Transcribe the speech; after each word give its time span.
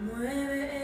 Mueve 0.00 0.77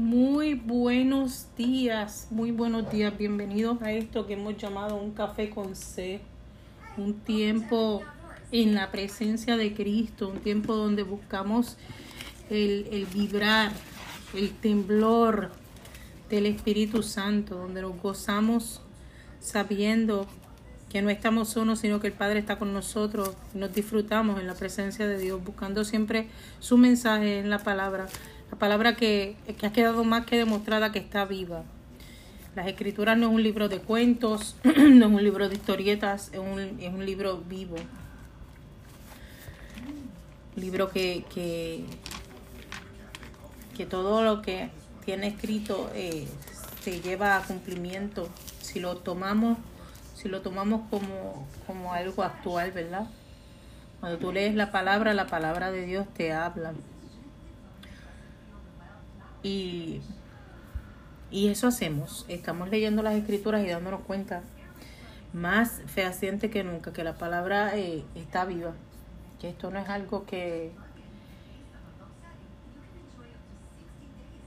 Muy 0.00 0.54
buenos 0.54 1.48
días, 1.58 2.28
muy 2.30 2.52
buenos 2.52 2.90
días. 2.90 3.18
Bienvenidos 3.18 3.82
a 3.82 3.92
esto 3.92 4.26
que 4.26 4.32
hemos 4.32 4.56
llamado 4.56 4.96
un 4.96 5.10
café 5.10 5.50
con 5.50 5.76
C. 5.76 6.22
Un 6.96 7.20
tiempo 7.20 8.00
en 8.50 8.74
la 8.74 8.90
presencia 8.90 9.58
de 9.58 9.74
Cristo, 9.74 10.30
un 10.30 10.38
tiempo 10.38 10.74
donde 10.74 11.02
buscamos 11.02 11.76
el, 12.48 12.88
el 12.90 13.04
vibrar, 13.12 13.72
el 14.32 14.52
temblor 14.52 15.50
del 16.30 16.46
Espíritu 16.46 17.02
Santo, 17.02 17.56
donde 17.56 17.82
nos 17.82 18.00
gozamos 18.00 18.80
sabiendo 19.38 20.26
que 20.88 21.02
no 21.02 21.10
estamos 21.10 21.50
solos, 21.50 21.80
sino 21.80 22.00
que 22.00 22.06
el 22.06 22.14
Padre 22.14 22.40
está 22.40 22.58
con 22.58 22.72
nosotros, 22.72 23.36
nos 23.52 23.74
disfrutamos 23.74 24.40
en 24.40 24.46
la 24.46 24.54
presencia 24.54 25.06
de 25.06 25.18
Dios, 25.18 25.44
buscando 25.44 25.84
siempre 25.84 26.28
su 26.58 26.78
mensaje 26.78 27.38
en 27.38 27.50
la 27.50 27.58
palabra, 27.58 28.06
la 28.50 28.58
palabra 28.58 28.96
que, 28.96 29.36
que 29.58 29.66
ha 29.66 29.72
quedado 29.72 30.04
más 30.04 30.26
que 30.26 30.36
demostrada 30.36 30.92
que 30.92 30.98
está 30.98 31.24
viva. 31.24 31.62
Las 32.54 32.66
escrituras 32.66 33.16
no 33.16 33.28
es 33.28 33.34
un 33.34 33.42
libro 33.42 33.68
de 33.68 33.78
cuentos, 33.78 34.56
no 34.64 35.06
es 35.06 35.12
un 35.12 35.22
libro 35.22 35.48
de 35.48 35.54
historietas, 35.54 36.30
es 36.32 36.38
un, 36.38 36.78
es 36.80 36.92
un 36.92 37.06
libro 37.06 37.38
vivo. 37.38 37.76
Libro 40.56 40.90
que, 40.90 41.24
que, 41.32 41.84
que 43.76 43.86
todo 43.86 44.22
lo 44.24 44.42
que 44.42 44.70
tiene 45.04 45.28
escrito 45.28 45.90
eh, 45.94 46.26
se 46.82 47.00
lleva 47.00 47.36
a 47.36 47.42
cumplimiento 47.42 48.28
si 48.60 48.80
lo 48.80 48.96
tomamos 48.96 49.58
si 50.20 50.28
lo 50.28 50.42
tomamos 50.42 50.82
como, 50.90 51.46
como 51.66 51.94
algo 51.94 52.22
actual, 52.22 52.72
¿verdad? 52.72 53.06
Cuando 54.00 54.18
tú 54.18 54.32
lees 54.32 54.54
la 54.54 54.70
palabra, 54.70 55.14
la 55.14 55.26
palabra 55.26 55.70
de 55.70 55.86
Dios 55.86 56.06
te 56.12 56.32
habla. 56.32 56.74
Y, 59.42 60.00
y 61.30 61.48
eso 61.48 61.68
hacemos. 61.68 62.24
Estamos 62.28 62.70
leyendo 62.70 63.02
las 63.02 63.14
escrituras 63.14 63.64
y 63.64 63.68
dándonos 63.68 64.02
cuenta 64.02 64.42
más 65.32 65.82
fehaciente 65.86 66.50
que 66.50 66.64
nunca 66.64 66.92
que 66.92 67.04
la 67.04 67.16
palabra 67.16 67.76
eh, 67.76 68.04
está 68.14 68.44
viva. 68.44 68.72
Que 69.40 69.48
esto 69.48 69.70
no 69.70 69.78
es 69.78 69.88
algo 69.88 70.26
que, 70.26 70.72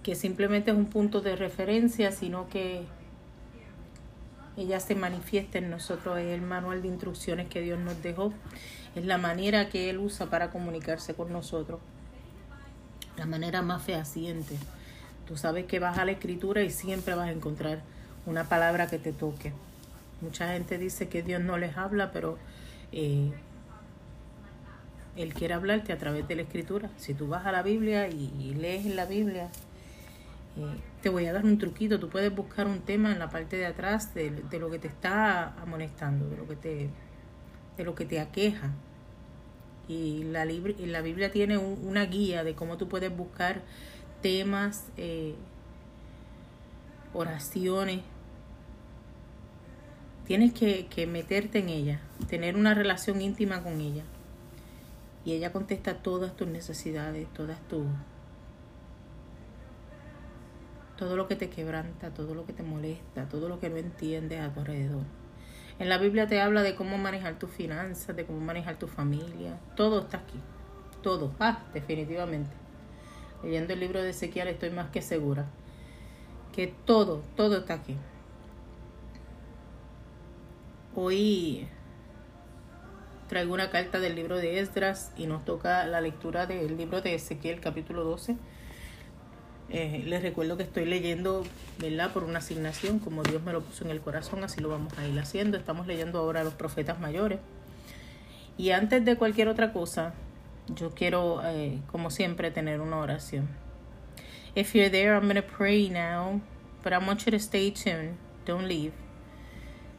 que 0.04 0.16
simplemente 0.16 0.72
es 0.72 0.78
un 0.78 0.86
punto 0.86 1.22
de 1.22 1.36
referencia, 1.36 2.12
sino 2.12 2.48
que 2.50 2.86
ella 4.56 4.80
se 4.80 4.94
manifiesta 4.94 5.58
en 5.58 5.72
nosotros, 5.72 6.20
es 6.20 6.28
el 6.28 6.42
manual 6.42 6.84
de 6.84 6.90
instrucciones 6.90 7.48
que 7.48 7.62
Dios 7.62 7.80
nos 7.80 8.04
dejó, 8.04 8.34
es 8.94 9.04
la 9.06 9.18
manera 9.18 9.70
que 9.70 9.90
Él 9.90 9.98
usa 9.98 10.28
para 10.30 10.52
comunicarse 10.52 11.16
con 11.16 11.32
nosotros, 11.34 11.80
la 13.18 13.26
manera 13.26 13.64
más 13.64 13.82
fehaciente. 13.82 14.58
Tú 15.28 15.38
sabes 15.38 15.66
que 15.66 15.80
vas 15.80 15.98
a 15.98 16.06
la 16.06 16.12
escritura 16.12 16.64
y 16.64 16.70
siempre 16.70 17.16
vas 17.16 17.30
a 17.30 17.32
encontrar 17.32 17.82
una 18.26 18.44
palabra 18.50 18.88
que 18.88 19.00
te 19.00 19.14
toque. 19.14 19.54
Mucha 20.22 20.54
gente 20.54 20.78
dice 20.78 21.08
que 21.08 21.24
Dios 21.24 21.42
no 21.42 21.58
les 21.58 21.78
habla, 21.78 22.12
pero 22.12 22.38
eh, 22.92 23.32
Él 25.16 25.34
quiere 25.34 25.54
hablarte 25.54 25.94
a 25.94 25.98
través 25.98 26.28
de 26.28 26.36
la 26.36 26.42
escritura. 26.44 26.90
Si 26.98 27.14
tú 27.14 27.28
vas 27.28 27.46
a 27.46 27.52
la 27.52 27.62
Biblia 27.62 28.08
y, 28.08 28.54
lees 28.54 28.86
en 28.86 28.96
la 28.96 29.06
Biblia, 29.06 29.50
eh, 30.58 30.78
te 31.02 31.10
voy 31.10 31.26
a 31.26 31.34
dar 31.34 31.46
un 31.46 31.58
truquito. 31.58 32.00
Tú 32.00 32.10
puedes 32.10 32.34
buscar 32.34 32.68
un 32.68 32.80
tema 32.80 33.12
en 33.12 33.20
la 33.20 33.30
parte 33.30 33.58
de 33.58 33.66
atrás 33.66 34.14
de, 34.14 34.32
lo 34.60 34.70
que 34.70 34.80
te 34.80 34.88
está 34.88 35.54
amonestando, 35.62 36.30
de 36.30 36.38
lo 36.38 36.48
que 36.48 36.56
te, 36.56 36.90
de 37.78 37.84
lo 37.84 37.96
que 37.96 38.06
te 38.06 38.20
aqueja. 38.20 38.72
Y 39.88 40.24
la, 40.24 40.46
y 40.46 40.86
la 40.86 41.02
Biblia 41.02 41.32
tiene 41.32 41.58
un, 41.58 41.80
una 41.86 42.06
guía 42.06 42.46
de 42.46 42.56
cómo 42.56 42.78
tú 42.78 42.88
puedes 42.88 43.16
buscar 43.16 43.62
temas, 44.24 44.88
eh, 44.98 45.36
oraciones. 47.14 48.02
Tienes 50.26 50.54
que, 50.54 50.88
que 50.88 51.06
meterte 51.06 51.60
en 51.60 51.70
ella, 51.70 52.00
tener 52.28 52.56
una 52.56 52.74
relación 52.74 53.22
íntima 53.22 53.62
con 53.62 53.80
ella. 53.80 54.04
Y 55.26 55.34
ella 55.34 55.52
contesta 55.52 56.02
todas 56.02 56.36
tus 56.36 56.48
necesidades, 56.48 57.32
todas 57.34 57.60
tus 57.68 57.86
todo 60.98 61.18
lo 61.18 61.28
que 61.28 61.36
te 61.36 61.50
quebranta, 61.50 62.14
todo 62.14 62.34
lo 62.34 62.46
que 62.46 62.54
te 62.54 62.64
molesta, 62.64 63.28
todo 63.28 63.50
lo 63.50 63.60
que 63.60 63.70
no 63.70 63.78
entiendes 63.78 64.40
a 64.40 64.54
tu 64.54 64.62
alrededor. 64.62 65.04
En 65.80 65.90
la 65.90 65.98
Biblia 65.98 66.28
te 66.28 66.40
habla 66.40 66.62
de 66.62 66.76
cómo 66.76 66.98
manejar 66.98 67.40
tus 67.40 67.50
finanzas, 67.50 68.16
de 68.16 68.26
cómo 68.26 68.40
manejar 68.40 68.78
tu 68.78 68.88
familia. 68.88 69.60
Todo 69.76 70.02
está 70.02 70.18
aquí. 70.18 70.40
Todo. 71.02 71.34
Ah, 71.40 71.64
definitivamente. 71.74 72.63
Leyendo 73.44 73.74
el 73.74 73.80
libro 73.80 74.02
de 74.02 74.12
Ezequiel 74.12 74.48
estoy 74.48 74.70
más 74.70 74.90
que 74.90 75.02
segura 75.02 75.46
que 76.54 76.68
todo, 76.86 77.24
todo 77.36 77.58
está 77.58 77.74
aquí. 77.74 77.96
Hoy 80.96 81.68
traigo 83.28 83.54
una 83.54 83.72
carta 83.72 84.00
del 84.00 84.16
libro 84.16 84.38
de 84.38 84.60
Esdras 84.60 85.12
y 85.18 85.26
nos 85.26 85.44
toca 85.44 85.86
la 85.88 86.00
lectura 86.00 86.46
del 86.46 86.78
libro 86.78 87.02
de 87.02 87.16
Ezequiel 87.16 87.60
capítulo 87.60 88.04
12 88.04 88.38
eh, 89.70 90.04
les 90.06 90.22
recuerdo 90.22 90.56
que 90.56 90.64
estoy 90.64 90.86
leyendo, 90.86 91.44
¿verdad? 91.80 92.12
Por 92.12 92.26
una 92.26 92.40
asignación, 92.40 93.00
como 93.00 93.24
Dios 93.24 93.42
me 93.42 93.54
lo 93.54 93.62
puso 93.62 93.84
en 93.84 93.90
el 93.90 94.02
corazón, 94.02 94.44
así 94.44 94.62
lo 94.62 94.70
vamos 94.70 94.96
a 95.00 95.08
ir 95.08 95.20
haciendo. 95.20 95.58
Estamos 95.58 95.88
leyendo 95.88 96.20
ahora 96.20 96.44
los 96.44 96.54
profetas 96.54 97.00
mayores. 97.00 97.40
Y 98.56 98.70
antes 98.70 99.04
de 99.04 99.16
cualquier 99.16 99.48
otra 99.48 99.74
cosa, 99.74 100.14
yo 100.80 100.90
quiero, 100.92 101.42
eh, 101.44 101.80
como 101.88 102.10
siempre, 102.10 102.52
tener 102.52 102.82
una 102.82 102.98
oración. 102.98 103.48
If 104.56 104.76
you're 104.76 104.90
there, 104.90 105.16
I'm 105.16 105.24
going 105.24 105.36
to 105.36 105.42
pray 105.42 105.90
now, 105.90 106.42
but 106.84 106.94
I 106.94 107.00
want 107.00 107.26
you 107.26 107.32
to 107.32 107.40
stay 107.40 107.72
tuned. 107.72 108.18
Don't 108.46 108.68
leave. 108.68 108.94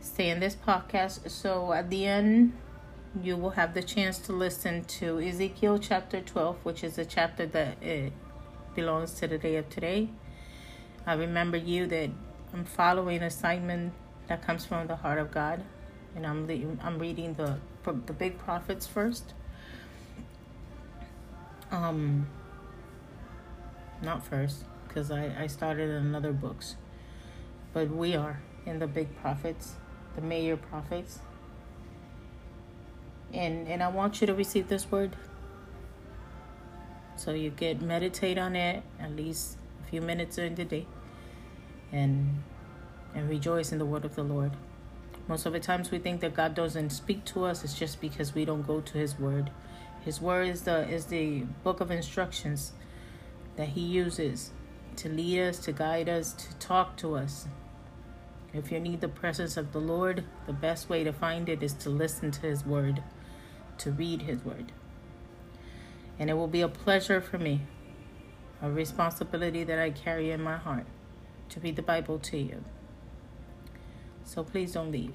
Stay 0.00 0.30
in 0.30 0.40
this 0.40 0.54
podcast. 0.54 1.28
So 1.30 1.72
at 1.72 1.90
the 1.90 2.06
end, 2.06 2.52
you 3.22 3.36
will 3.36 3.50
have 3.50 3.74
the 3.74 3.82
chance 3.82 4.18
to 4.18 4.32
listen 4.32 4.84
to 4.84 5.20
Ezekiel 5.20 5.78
chapter 5.78 6.20
12, 6.20 6.56
which 6.64 6.84
is 6.84 6.96
the 6.96 7.04
chapter 7.04 7.46
that 7.46 7.78
uh, 7.82 8.10
belongs 8.74 9.12
to 9.14 9.26
the 9.26 9.38
day 9.38 9.56
of 9.56 9.68
today. 9.70 10.08
I 11.06 11.14
remember 11.14 11.56
you 11.56 11.86
that 11.86 12.10
I'm 12.52 12.64
following 12.64 13.22
assignment 13.22 13.92
that 14.28 14.42
comes 14.42 14.64
from 14.64 14.86
the 14.86 14.96
heart 14.96 15.18
of 15.18 15.30
God, 15.30 15.62
and 16.16 16.26
I'm 16.26 16.46
le- 16.46 16.76
I'm 16.82 16.98
reading 16.98 17.34
the 17.34 17.58
the 17.84 18.12
big 18.12 18.38
prophets 18.38 18.86
first. 18.86 19.34
Um, 21.70 22.26
not 24.02 24.24
first 24.26 24.64
because 24.86 25.10
I 25.10 25.34
I 25.38 25.46
started 25.46 25.90
in 25.90 26.14
other 26.14 26.32
books, 26.32 26.76
but 27.72 27.90
we 27.90 28.14
are 28.14 28.40
in 28.66 28.78
the 28.78 28.86
big 28.86 29.14
prophets, 29.20 29.74
the 30.14 30.22
major 30.22 30.56
prophets. 30.56 31.20
And 33.32 33.66
and 33.68 33.82
I 33.82 33.88
want 33.88 34.20
you 34.20 34.26
to 34.26 34.34
receive 34.34 34.68
this 34.68 34.90
word 34.90 35.16
so 37.16 37.32
you 37.32 37.50
get 37.50 37.80
meditate 37.80 38.38
on 38.38 38.56
it 38.56 38.82
at 38.98 39.14
least 39.14 39.56
a 39.82 39.90
few 39.90 40.00
minutes 40.00 40.36
during 40.36 40.54
the 40.54 40.64
day 40.64 40.86
and 41.92 42.42
and 43.14 43.28
rejoice 43.28 43.70
in 43.70 43.78
the 43.78 43.86
word 43.86 44.04
of 44.04 44.16
the 44.16 44.24
Lord. 44.24 44.52
Most 45.28 45.46
of 45.46 45.52
the 45.52 45.60
times 45.60 45.90
we 45.90 45.98
think 45.98 46.20
that 46.20 46.34
God 46.34 46.54
doesn't 46.54 46.90
speak 46.90 47.24
to 47.26 47.44
us, 47.44 47.64
it's 47.64 47.74
just 47.74 48.00
because 48.00 48.34
we 48.34 48.44
don't 48.44 48.66
go 48.66 48.80
to 48.80 48.98
his 48.98 49.18
word. 49.18 49.50
His 50.04 50.20
word 50.20 50.48
is 50.48 50.62
the 50.62 50.88
is 50.88 51.06
the 51.06 51.40
book 51.62 51.80
of 51.80 51.90
instructions 51.90 52.72
that 53.56 53.68
he 53.68 53.80
uses 53.80 54.50
to 54.96 55.08
lead 55.08 55.40
us, 55.40 55.58
to 55.60 55.72
guide 55.72 56.08
us, 56.08 56.32
to 56.32 56.54
talk 56.56 56.96
to 56.98 57.16
us. 57.16 57.48
If 58.52 58.70
you 58.70 58.78
need 58.78 59.00
the 59.00 59.08
presence 59.08 59.56
of 59.56 59.72
the 59.72 59.80
Lord, 59.80 60.24
the 60.46 60.52
best 60.52 60.88
way 60.88 61.02
to 61.04 61.12
find 61.12 61.48
it 61.48 61.62
is 61.62 61.72
to 61.74 61.90
listen 61.90 62.30
to 62.32 62.40
his 62.42 62.64
word, 62.64 63.02
to 63.78 63.90
read 63.90 64.22
his 64.22 64.44
word 64.44 64.72
and 66.18 66.30
it 66.30 66.34
will 66.34 66.48
be 66.48 66.60
a 66.60 66.68
pleasure 66.68 67.20
for 67.20 67.38
me, 67.38 67.62
a 68.62 68.70
responsibility 68.70 69.64
that 69.64 69.78
I 69.78 69.90
carry 69.90 70.30
in 70.30 70.42
my 70.42 70.56
heart 70.56 70.86
to 71.50 71.60
read 71.60 71.76
the 71.76 71.82
Bible 71.82 72.18
to 72.20 72.38
you. 72.38 72.64
So 74.24 74.42
please 74.44 74.72
don't 74.72 74.90
leave. 74.90 75.14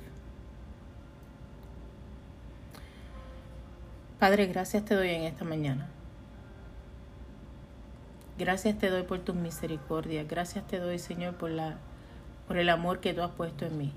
Padre, 4.20 4.48
gracias 4.48 4.84
te 4.84 4.96
doy 4.96 5.12
en 5.12 5.24
esta 5.24 5.46
mañana. 5.46 5.88
Gracias 8.38 8.78
te 8.78 8.90
doy 8.90 9.04
por 9.04 9.20
tus 9.20 9.36
misericordias. 9.36 10.28
Gracias 10.28 10.68
te 10.68 10.78
doy, 10.80 11.00
Señor, 11.00 11.36
por 11.36 11.52
la 11.52 11.78
por 12.50 12.58
el 12.58 12.70
amor 12.70 13.00
que 13.00 13.14
tú 13.14 13.22
has 13.22 13.30
puesto 13.30 13.66
en 13.66 13.78
mí. 13.78 13.94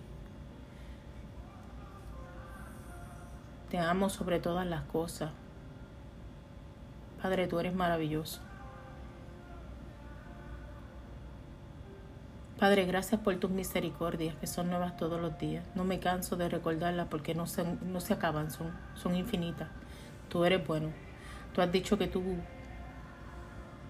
Te 3.70 3.78
amo 3.78 4.10
sobre 4.10 4.38
todas 4.38 4.66
las 4.66 4.82
cosas. 4.82 5.30
Padre, 7.22 7.48
tú 7.48 7.58
eres 7.58 7.74
maravilloso. 7.74 8.42
Padre, 12.60 12.84
gracias 12.84 13.20
por 13.22 13.34
tus 13.36 13.50
misericordias 13.50 14.36
que 14.36 14.46
son 14.46 14.68
nuevas 14.68 14.98
todos 14.98 15.18
los 15.18 15.38
días. 15.38 15.64
No 15.74 15.84
me 15.84 15.98
canso 15.98 16.36
de 16.36 16.50
recordarlas 16.50 17.08
porque 17.08 17.34
no 17.34 17.46
se, 17.46 17.64
no 17.64 18.00
se 18.00 18.12
acaban, 18.12 18.50
son, 18.50 18.70
son 18.94 19.16
infinitas. 19.16 19.68
Tú 20.32 20.46
eres 20.46 20.66
bueno. 20.66 20.88
Tú 21.52 21.60
has 21.60 21.70
dicho 21.70 21.98
que 21.98 22.06
tú 22.06 22.22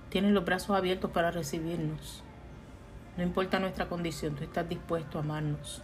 tienes 0.09 0.33
los 0.33 0.45
brazos 0.45 0.77
abiertos 0.77 1.13
para 1.13 1.31
recibirnos. 1.31 2.25
No 3.17 3.23
importa 3.23 3.61
nuestra 3.61 3.89
condición, 3.89 4.35
tú 4.35 4.43
estás 4.43 4.69
dispuesto 4.69 5.19
a 5.19 5.21
amarnos, 5.21 5.83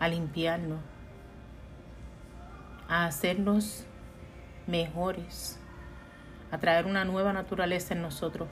a 0.00 0.08
limpiarnos, 0.08 0.78
a 2.88 3.04
hacernos 3.04 3.84
mejores, 4.66 5.60
a 6.50 6.56
traer 6.56 6.86
una 6.86 7.04
nueva 7.04 7.34
naturaleza 7.34 7.92
en 7.92 8.00
nosotros, 8.00 8.48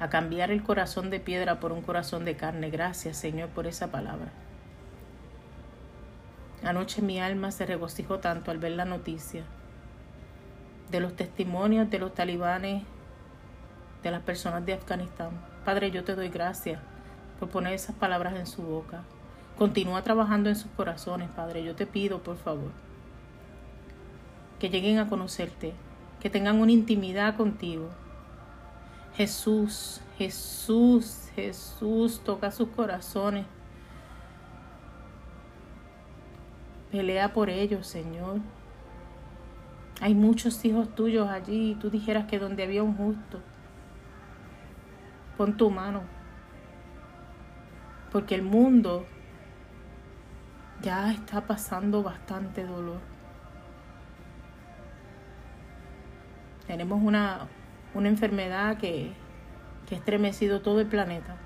a 0.00 0.08
cambiar 0.08 0.50
el 0.50 0.62
corazón 0.62 1.10
de 1.10 1.20
piedra 1.20 1.60
por 1.60 1.72
un 1.72 1.82
corazón 1.82 2.24
de 2.24 2.36
carne. 2.36 2.70
Gracias, 2.70 3.18
Señor, 3.18 3.50
por 3.50 3.66
esa 3.66 3.90
palabra. 3.90 4.32
Anoche 6.64 7.02
mi 7.02 7.20
alma 7.20 7.50
se 7.50 7.66
regocijó 7.66 8.18
tanto 8.20 8.50
al 8.50 8.58
ver 8.58 8.72
la 8.72 8.84
noticia 8.84 9.44
de 10.92 11.00
los 11.00 11.16
testimonios 11.16 11.90
de 11.90 11.98
los 11.98 12.14
talibanes, 12.14 12.84
de 14.02 14.10
las 14.10 14.22
personas 14.22 14.64
de 14.66 14.74
Afganistán. 14.74 15.30
Padre, 15.64 15.90
yo 15.90 16.04
te 16.04 16.14
doy 16.14 16.28
gracias 16.28 16.80
por 17.40 17.48
poner 17.48 17.72
esas 17.72 17.96
palabras 17.96 18.34
en 18.34 18.46
su 18.46 18.62
boca. 18.62 19.02
Continúa 19.56 20.02
trabajando 20.02 20.50
en 20.50 20.56
sus 20.56 20.70
corazones, 20.72 21.30
Padre. 21.30 21.64
Yo 21.64 21.74
te 21.74 21.86
pido, 21.86 22.22
por 22.22 22.36
favor, 22.36 22.70
que 24.58 24.68
lleguen 24.68 24.98
a 24.98 25.08
conocerte, 25.08 25.72
que 26.20 26.30
tengan 26.30 26.60
una 26.60 26.72
intimidad 26.72 27.36
contigo. 27.36 27.88
Jesús, 29.16 30.00
Jesús, 30.18 31.30
Jesús, 31.34 32.20
toca 32.22 32.50
sus 32.50 32.68
corazones. 32.68 33.46
Pelea 36.92 37.32
por 37.32 37.48
ellos, 37.48 37.86
Señor. 37.86 38.40
Hay 40.02 40.14
muchos 40.14 40.62
hijos 40.66 40.94
tuyos 40.94 41.26
allí 41.30 41.70
y 41.70 41.74
tú 41.74 41.88
dijeras 41.88 42.26
que 42.26 42.38
donde 42.38 42.64
había 42.64 42.82
un 42.82 42.94
justo, 42.94 43.40
pon 45.38 45.56
tu 45.56 45.70
mano. 45.70 46.02
Porque 48.12 48.34
el 48.34 48.42
mundo 48.42 49.06
ya 50.82 51.10
está 51.12 51.46
pasando 51.46 52.02
bastante 52.02 52.62
dolor. 52.62 53.00
Tenemos 56.66 57.02
una, 57.02 57.48
una 57.94 58.08
enfermedad 58.08 58.76
que, 58.76 59.14
que 59.88 59.94
ha 59.94 59.98
estremecido 59.98 60.60
todo 60.60 60.80
el 60.80 60.88
planeta. 60.88 61.36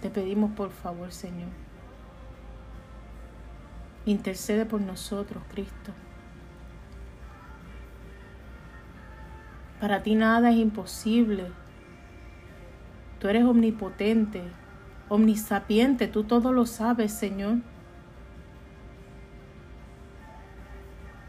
Te 0.00 0.08
pedimos 0.08 0.52
por 0.52 0.70
favor, 0.70 1.10
Señor. 1.10 1.63
Intercede 4.06 4.66
por 4.66 4.80
nosotros, 4.80 5.42
Cristo. 5.50 5.92
Para 9.80 10.02
ti 10.02 10.14
nada 10.14 10.50
es 10.50 10.56
imposible. 10.56 11.50
Tú 13.18 13.28
eres 13.28 13.44
omnipotente, 13.44 14.42
omnisapiente, 15.08 16.08
tú 16.08 16.24
todo 16.24 16.52
lo 16.52 16.66
sabes, 16.66 17.12
Señor. 17.12 17.58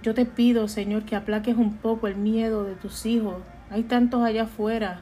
Yo 0.04 0.14
te 0.14 0.26
pido, 0.26 0.68
Señor, 0.68 1.04
que 1.04 1.16
aplaques 1.16 1.58
un 1.58 1.78
poco 1.78 2.08
el 2.08 2.16
miedo 2.16 2.64
de 2.64 2.76
tus 2.76 3.06
hijos. 3.06 3.38
Hay 3.72 3.84
tantos 3.84 4.22
allá 4.24 4.44
afuera 4.44 5.02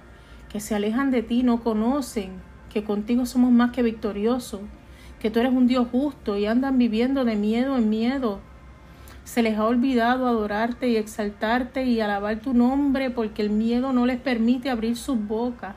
que 0.49 0.59
se 0.59 0.75
alejan 0.75 1.11
de 1.11 1.23
ti, 1.23 1.43
no 1.43 1.61
conocen 1.61 2.33
que 2.71 2.83
contigo 2.83 3.25
somos 3.25 3.51
más 3.51 3.71
que 3.71 3.83
victoriosos, 3.83 4.61
que 5.23 5.31
tú 5.31 5.39
eres 5.39 5.53
un 5.53 5.67
Dios 5.67 5.87
justo 5.89 6.37
y 6.37 6.47
andan 6.47 6.77
viviendo 6.77 7.23
de 7.23 7.37
miedo 7.37 7.77
en 7.77 7.89
miedo. 7.89 8.41
Se 9.23 9.41
les 9.41 9.57
ha 9.57 9.63
olvidado 9.63 10.27
adorarte 10.27 10.89
y 10.89 10.97
exaltarte 10.97 11.85
y 11.85 12.01
alabar 12.01 12.39
tu 12.41 12.53
nombre 12.53 13.09
porque 13.09 13.41
el 13.41 13.49
miedo 13.49 13.93
no 13.93 14.05
les 14.05 14.19
permite 14.19 14.69
abrir 14.69 14.97
sus 14.97 15.17
bocas. 15.17 15.75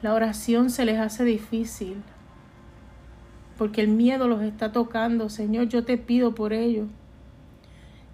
La 0.00 0.14
oración 0.14 0.70
se 0.70 0.86
les 0.86 0.98
hace 0.98 1.22
difícil 1.22 1.98
porque 3.58 3.82
el 3.82 3.88
miedo 3.88 4.26
los 4.26 4.40
está 4.40 4.72
tocando. 4.72 5.28
Señor, 5.28 5.68
yo 5.68 5.84
te 5.84 5.98
pido 5.98 6.34
por 6.34 6.54
ello. 6.54 6.86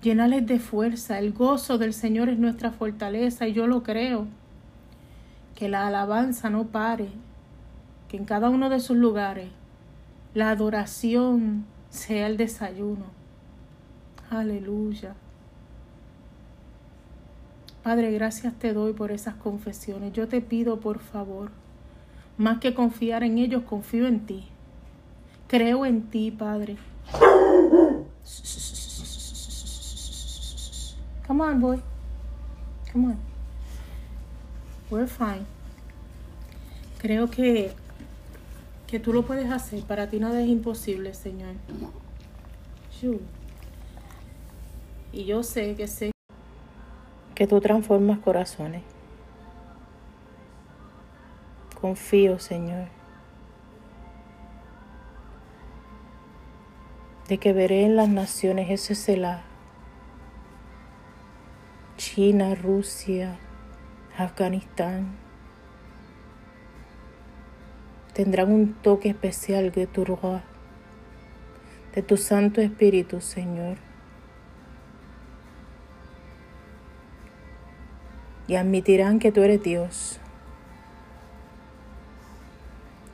Llenales 0.02 0.44
de 0.44 0.58
fuerza. 0.58 1.20
El 1.20 1.32
gozo 1.32 1.78
del 1.78 1.94
Señor 1.94 2.30
es 2.30 2.38
nuestra 2.40 2.72
fortaleza 2.72 3.46
y 3.46 3.52
yo 3.52 3.68
lo 3.68 3.84
creo. 3.84 4.26
Que 5.54 5.68
la 5.68 5.86
alabanza 5.86 6.50
no 6.50 6.64
pare. 6.64 7.29
Que 8.10 8.16
en 8.16 8.24
cada 8.24 8.50
uno 8.50 8.68
de 8.70 8.80
sus 8.80 8.96
lugares 8.96 9.50
la 10.34 10.50
adoración 10.50 11.64
sea 11.90 12.26
el 12.26 12.36
desayuno. 12.36 13.04
Aleluya. 14.30 15.14
Padre, 17.84 18.10
gracias 18.10 18.52
te 18.54 18.72
doy 18.72 18.94
por 18.94 19.12
esas 19.12 19.36
confesiones. 19.36 20.12
Yo 20.12 20.26
te 20.26 20.40
pido, 20.40 20.80
por 20.80 20.98
favor, 20.98 21.52
más 22.36 22.58
que 22.58 22.74
confiar 22.74 23.22
en 23.22 23.38
ellos, 23.38 23.62
confío 23.62 24.08
en 24.08 24.26
ti. 24.26 24.44
Creo 25.46 25.86
en 25.86 26.02
ti, 26.02 26.32
Padre. 26.32 26.78
Come 31.28 31.44
on, 31.44 31.60
boy. 31.60 31.80
Come 32.92 33.06
on. 33.06 33.18
We're 34.90 35.06
fine. 35.06 35.46
Creo 36.98 37.30
que 37.30 37.72
que 38.90 38.98
tú 38.98 39.12
lo 39.12 39.24
puedes 39.24 39.50
hacer. 39.50 39.84
Para 39.84 40.08
ti 40.08 40.18
nada 40.18 40.42
es 40.42 40.48
imposible, 40.48 41.14
Señor. 41.14 41.54
Y 45.12 45.24
yo 45.24 45.42
sé 45.42 45.74
que 45.76 45.86
sé 45.86 46.10
que 47.34 47.46
tú 47.46 47.60
transformas 47.60 48.18
corazones. 48.18 48.82
Confío, 51.80 52.38
Señor, 52.38 52.88
de 57.28 57.38
que 57.38 57.54
veré 57.54 57.84
en 57.84 57.96
las 57.96 58.08
naciones 58.08 58.70
ese 58.70 58.94
Selah. 58.94 59.44
China, 61.96 62.54
Rusia, 62.54 63.38
Afganistán, 64.18 65.19
tendrán 68.22 68.52
un 68.52 68.74
toque 68.74 69.08
especial 69.08 69.72
de 69.72 69.86
tu 69.86 70.04
Ruah, 70.04 70.42
de 71.94 72.02
tu 72.02 72.18
Santo 72.18 72.60
Espíritu, 72.60 73.22
Señor. 73.22 73.78
Y 78.46 78.56
admitirán 78.56 79.20
que 79.20 79.32
tú 79.32 79.42
eres 79.42 79.62
Dios. 79.62 80.20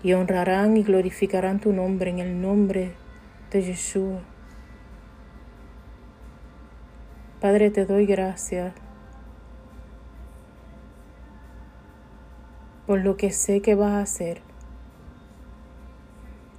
Y 0.02 0.12
honrarán 0.14 0.76
y 0.76 0.82
glorificarán 0.82 1.60
tu 1.60 1.72
nombre 1.72 2.10
en 2.10 2.18
el 2.18 2.42
nombre 2.42 2.96
de 3.52 3.62
Yeshua. 3.62 4.22
Padre, 7.40 7.70
te 7.70 7.86
doy 7.86 8.06
gracias 8.06 8.74
por 12.88 12.98
lo 13.02 13.16
que 13.16 13.30
sé 13.30 13.62
que 13.62 13.76
vas 13.76 13.92
a 13.92 14.00
hacer 14.00 14.55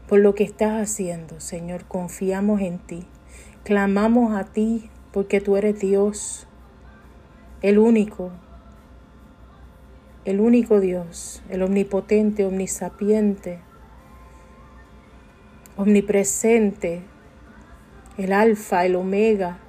por 0.07 0.19
lo 0.19 0.35
que 0.35 0.43
estás 0.43 0.81
haciendo, 0.81 1.39
Señor. 1.39 1.85
Confiamos 1.85 2.61
en 2.61 2.79
ti. 2.79 3.05
Clamamos 3.63 4.35
a 4.35 4.45
ti 4.45 4.89
porque 5.11 5.41
tú 5.41 5.57
eres 5.57 5.79
Dios, 5.79 6.47
el 7.61 7.79
único, 7.79 8.31
el 10.25 10.39
único 10.39 10.79
Dios, 10.79 11.41
el 11.49 11.63
omnipotente, 11.63 12.45
omnisapiente, 12.45 13.59
omnipresente, 15.75 17.01
el 18.17 18.33
alfa, 18.33 18.85
el 18.85 18.95
omega, 18.95 19.59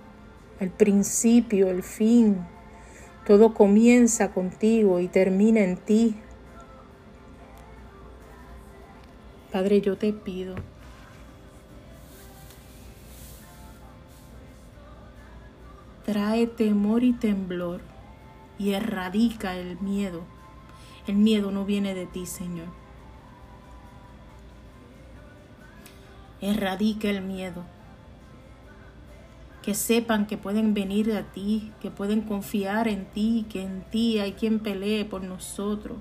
el 0.61 0.71
principio, 0.71 1.69
el 1.71 1.83
fin. 1.83 2.39
Todo 3.27 3.55
comienza 3.55 4.33
contigo 4.33 5.01
y 5.01 5.09
termina 5.09 5.61
en 5.61 5.77
ti. 5.77 6.17
Padre, 9.59 9.81
yo 9.81 9.97
te 9.99 10.13
pido 10.13 10.55
trae 16.05 16.47
temor 16.47 17.03
y 17.03 17.13
temblor 17.13 17.81
y 18.57 18.75
erradica 18.75 19.57
el 19.57 19.81
miedo. 19.81 20.23
El 21.09 21.17
miedo 21.17 21.51
no 21.51 21.65
viene 21.65 21.97
de 21.97 22.07
ti, 22.07 22.25
Señor. 22.25 22.69
Erradica 26.41 27.11
el 27.11 27.23
miedo. 27.23 27.65
Que 29.63 29.75
sepan 29.75 30.29
que 30.29 30.39
pueden 30.39 30.73
venir 30.73 31.13
a 31.15 31.25
ti, 31.33 31.73
que 31.81 31.91
pueden 31.91 32.21
confiar 32.21 32.87
en 32.87 33.07
ti, 33.07 33.45
que 33.51 33.63
en 33.63 33.83
ti 33.91 34.21
hay 34.21 34.35
quien 34.35 34.61
pelee 34.61 35.05
por 35.05 35.25
nosotros 35.25 35.97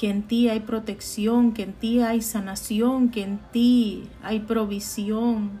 que 0.00 0.08
en 0.08 0.22
ti 0.22 0.48
hay 0.48 0.60
protección, 0.60 1.52
que 1.52 1.62
en 1.62 1.74
ti 1.74 2.00
hay 2.00 2.22
sanación, 2.22 3.10
que 3.10 3.22
en 3.22 3.38
ti 3.52 4.08
hay 4.22 4.40
provisión, 4.40 5.60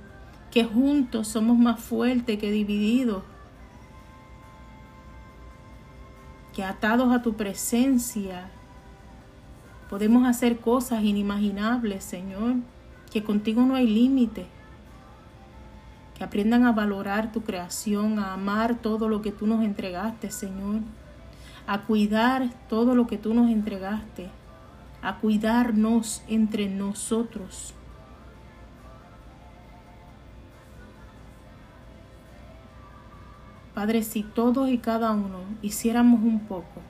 que 0.50 0.64
juntos 0.64 1.28
somos 1.28 1.58
más 1.58 1.78
fuertes 1.78 2.38
que 2.38 2.50
divididos, 2.50 3.22
que 6.54 6.64
atados 6.64 7.12
a 7.12 7.20
tu 7.20 7.34
presencia 7.34 8.50
podemos 9.90 10.26
hacer 10.26 10.58
cosas 10.58 11.04
inimaginables, 11.04 12.02
Señor. 12.02 12.54
que 13.12 13.22
contigo 13.22 13.60
no 13.66 13.74
hay 13.74 13.88
límite, 13.88 14.46
que 16.16 16.24
aprendan 16.24 16.64
a 16.64 16.72
valorar 16.72 17.30
tu 17.30 17.42
creación, 17.42 18.18
a 18.18 18.32
amar 18.32 18.78
todo 18.78 19.06
lo 19.06 19.20
que 19.20 19.32
tú 19.32 19.46
nos 19.46 19.62
entregaste, 19.62 20.30
Señor, 20.30 20.80
a 21.70 21.82
cuidar 21.82 22.50
todo 22.68 22.96
lo 22.96 23.06
que 23.06 23.16
tú 23.16 23.32
nos 23.32 23.48
entregaste, 23.48 24.28
a 25.02 25.18
cuidarnos 25.18 26.20
entre 26.26 26.68
nosotros. 26.68 27.74
Padre, 33.72 34.02
si 34.02 34.24
todos 34.24 34.68
y 34.68 34.78
cada 34.78 35.12
uno 35.12 35.44
hiciéramos 35.62 36.24
un 36.24 36.40
poco, 36.40 36.80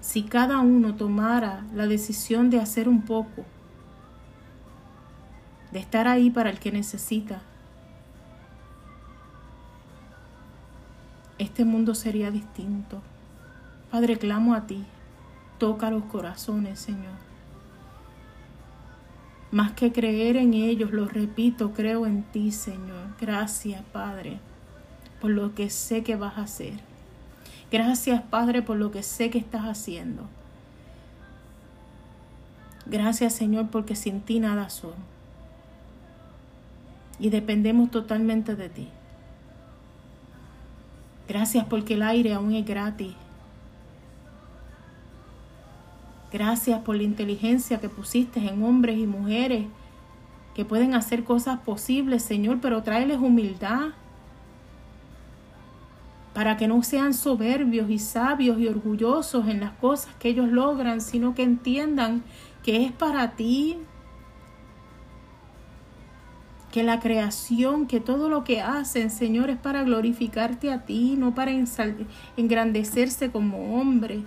si 0.00 0.22
cada 0.22 0.60
uno 0.60 0.94
tomara 0.94 1.66
la 1.74 1.86
decisión 1.86 2.48
de 2.48 2.60
hacer 2.62 2.88
un 2.88 3.02
poco, 3.02 3.44
de 5.72 5.78
estar 5.78 6.08
ahí 6.08 6.30
para 6.30 6.48
el 6.48 6.58
que 6.58 6.72
necesita, 6.72 7.42
este 11.36 11.66
mundo 11.66 11.94
sería 11.94 12.30
distinto. 12.30 13.02
Padre, 13.90 14.18
clamo 14.18 14.54
a 14.54 14.66
ti, 14.66 14.84
toca 15.58 15.90
los 15.90 16.04
corazones, 16.04 16.78
Señor. 16.78 17.28
Más 19.50 19.72
que 19.72 19.92
creer 19.92 20.36
en 20.36 20.52
ellos, 20.52 20.92
lo 20.92 21.08
repito, 21.08 21.72
creo 21.72 22.04
en 22.04 22.22
ti, 22.22 22.52
Señor. 22.52 23.16
Gracias, 23.18 23.82
Padre, 23.92 24.40
por 25.22 25.30
lo 25.30 25.54
que 25.54 25.70
sé 25.70 26.02
que 26.02 26.16
vas 26.16 26.36
a 26.36 26.42
hacer. 26.42 26.74
Gracias, 27.70 28.22
Padre, 28.22 28.60
por 28.60 28.76
lo 28.76 28.90
que 28.90 29.02
sé 29.02 29.30
que 29.30 29.38
estás 29.38 29.62
haciendo. 29.62 30.24
Gracias, 32.84 33.34
Señor, 33.34 33.68
porque 33.70 33.96
sin 33.96 34.20
ti 34.20 34.38
nada 34.38 34.68
somos. 34.68 34.96
Y 37.18 37.30
dependemos 37.30 37.90
totalmente 37.90 38.54
de 38.54 38.68
ti. 38.68 38.88
Gracias 41.26 41.66
porque 41.66 41.94
el 41.94 42.02
aire 42.02 42.32
aún 42.32 42.54
es 42.54 42.64
gratis. 42.64 43.14
Gracias 46.32 46.80
por 46.80 46.96
la 46.96 47.04
inteligencia 47.04 47.80
que 47.80 47.88
pusiste 47.88 48.40
en 48.40 48.62
hombres 48.62 48.98
y 48.98 49.06
mujeres 49.06 49.66
que 50.54 50.64
pueden 50.64 50.94
hacer 50.94 51.24
cosas 51.24 51.60
posibles, 51.60 52.22
Señor, 52.22 52.58
pero 52.60 52.82
tráeles 52.82 53.18
humildad 53.18 53.90
para 56.34 56.56
que 56.56 56.68
no 56.68 56.82
sean 56.82 57.14
soberbios 57.14 57.90
y 57.90 57.98
sabios 57.98 58.60
y 58.60 58.68
orgullosos 58.68 59.48
en 59.48 59.60
las 59.60 59.72
cosas 59.72 60.14
que 60.18 60.28
ellos 60.28 60.48
logran, 60.48 61.00
sino 61.00 61.34
que 61.34 61.42
entiendan 61.42 62.22
que 62.62 62.84
es 62.84 62.92
para 62.92 63.32
ti, 63.32 63.78
que 66.70 66.82
la 66.82 67.00
creación, 67.00 67.86
que 67.86 67.98
todo 67.98 68.28
lo 68.28 68.44
que 68.44 68.60
hacen, 68.60 69.10
Señor, 69.10 69.50
es 69.50 69.56
para 69.56 69.82
glorificarte 69.82 70.70
a 70.70 70.84
ti, 70.84 71.16
no 71.16 71.34
para 71.34 71.52
engrandecerse 72.36 73.30
como 73.30 73.80
hombre. 73.80 74.22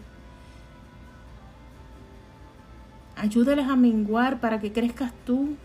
Ayúdales 3.21 3.67
a 3.67 3.75
menguar 3.75 4.39
para 4.39 4.59
que 4.59 4.73
crezcas 4.73 5.13
tú. 5.27 5.55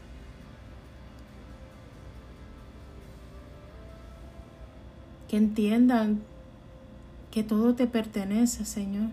Que 5.26 5.38
entiendan 5.38 6.20
que 7.30 7.42
todo 7.42 7.75
te 7.75 7.86
pertenece, 7.86 8.66
Señor. 8.66 9.08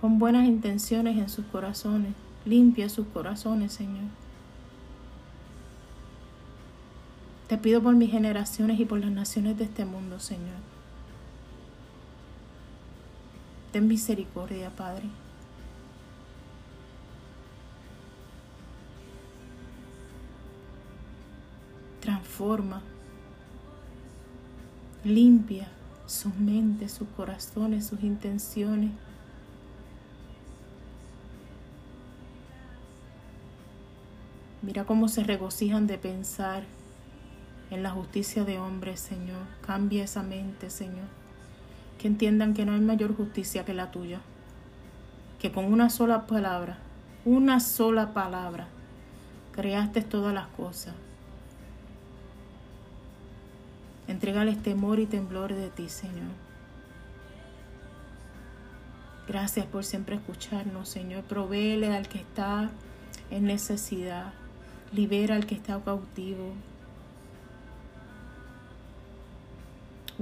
Pon 0.00 0.20
buenas 0.20 0.46
intenciones 0.46 1.18
en 1.18 1.28
sus 1.28 1.44
corazones. 1.46 2.12
Limpia 2.44 2.88
sus 2.88 3.08
corazones, 3.08 3.72
Señor. 3.72 4.04
Te 7.48 7.58
pido 7.58 7.82
por 7.82 7.96
mis 7.96 8.12
generaciones 8.12 8.78
y 8.78 8.84
por 8.84 9.00
las 9.00 9.10
naciones 9.10 9.58
de 9.58 9.64
este 9.64 9.84
mundo, 9.84 10.20
Señor. 10.20 10.71
Ten 13.72 13.88
misericordia, 13.88 14.70
Padre. 14.70 15.04
Transforma, 22.00 22.82
limpia 25.04 25.68
sus 26.06 26.34
mentes, 26.34 26.92
sus 26.92 27.08
corazones, 27.16 27.86
sus 27.86 28.02
intenciones. 28.02 28.90
Mira 34.60 34.84
cómo 34.84 35.08
se 35.08 35.24
regocijan 35.24 35.86
de 35.86 35.96
pensar 35.96 36.64
en 37.70 37.82
la 37.82 37.90
justicia 37.90 38.44
de 38.44 38.58
hombres, 38.58 39.00
Señor. 39.00 39.46
Cambia 39.66 40.04
esa 40.04 40.22
mente, 40.22 40.68
Señor. 40.68 41.21
Que 42.02 42.08
entiendan 42.08 42.52
que 42.52 42.66
no 42.66 42.72
hay 42.72 42.80
mayor 42.80 43.16
justicia 43.16 43.64
que 43.64 43.74
la 43.74 43.92
tuya. 43.92 44.18
Que 45.38 45.52
con 45.52 45.66
una 45.66 45.88
sola 45.88 46.26
palabra, 46.26 46.78
una 47.24 47.60
sola 47.60 48.12
palabra, 48.12 48.66
creaste 49.52 50.02
todas 50.02 50.34
las 50.34 50.48
cosas. 50.48 50.94
Entrégales 54.08 54.60
temor 54.64 54.98
y 54.98 55.06
temblor 55.06 55.54
de 55.54 55.68
ti, 55.68 55.88
Señor. 55.88 56.32
Gracias 59.28 59.66
por 59.66 59.84
siempre 59.84 60.16
escucharnos, 60.16 60.88
Señor. 60.88 61.22
Provéele 61.22 61.94
al 61.94 62.08
que 62.08 62.18
está 62.18 62.68
en 63.30 63.44
necesidad. 63.44 64.32
Libera 64.92 65.36
al 65.36 65.46
que 65.46 65.54
está 65.54 65.78
cautivo. 65.78 66.52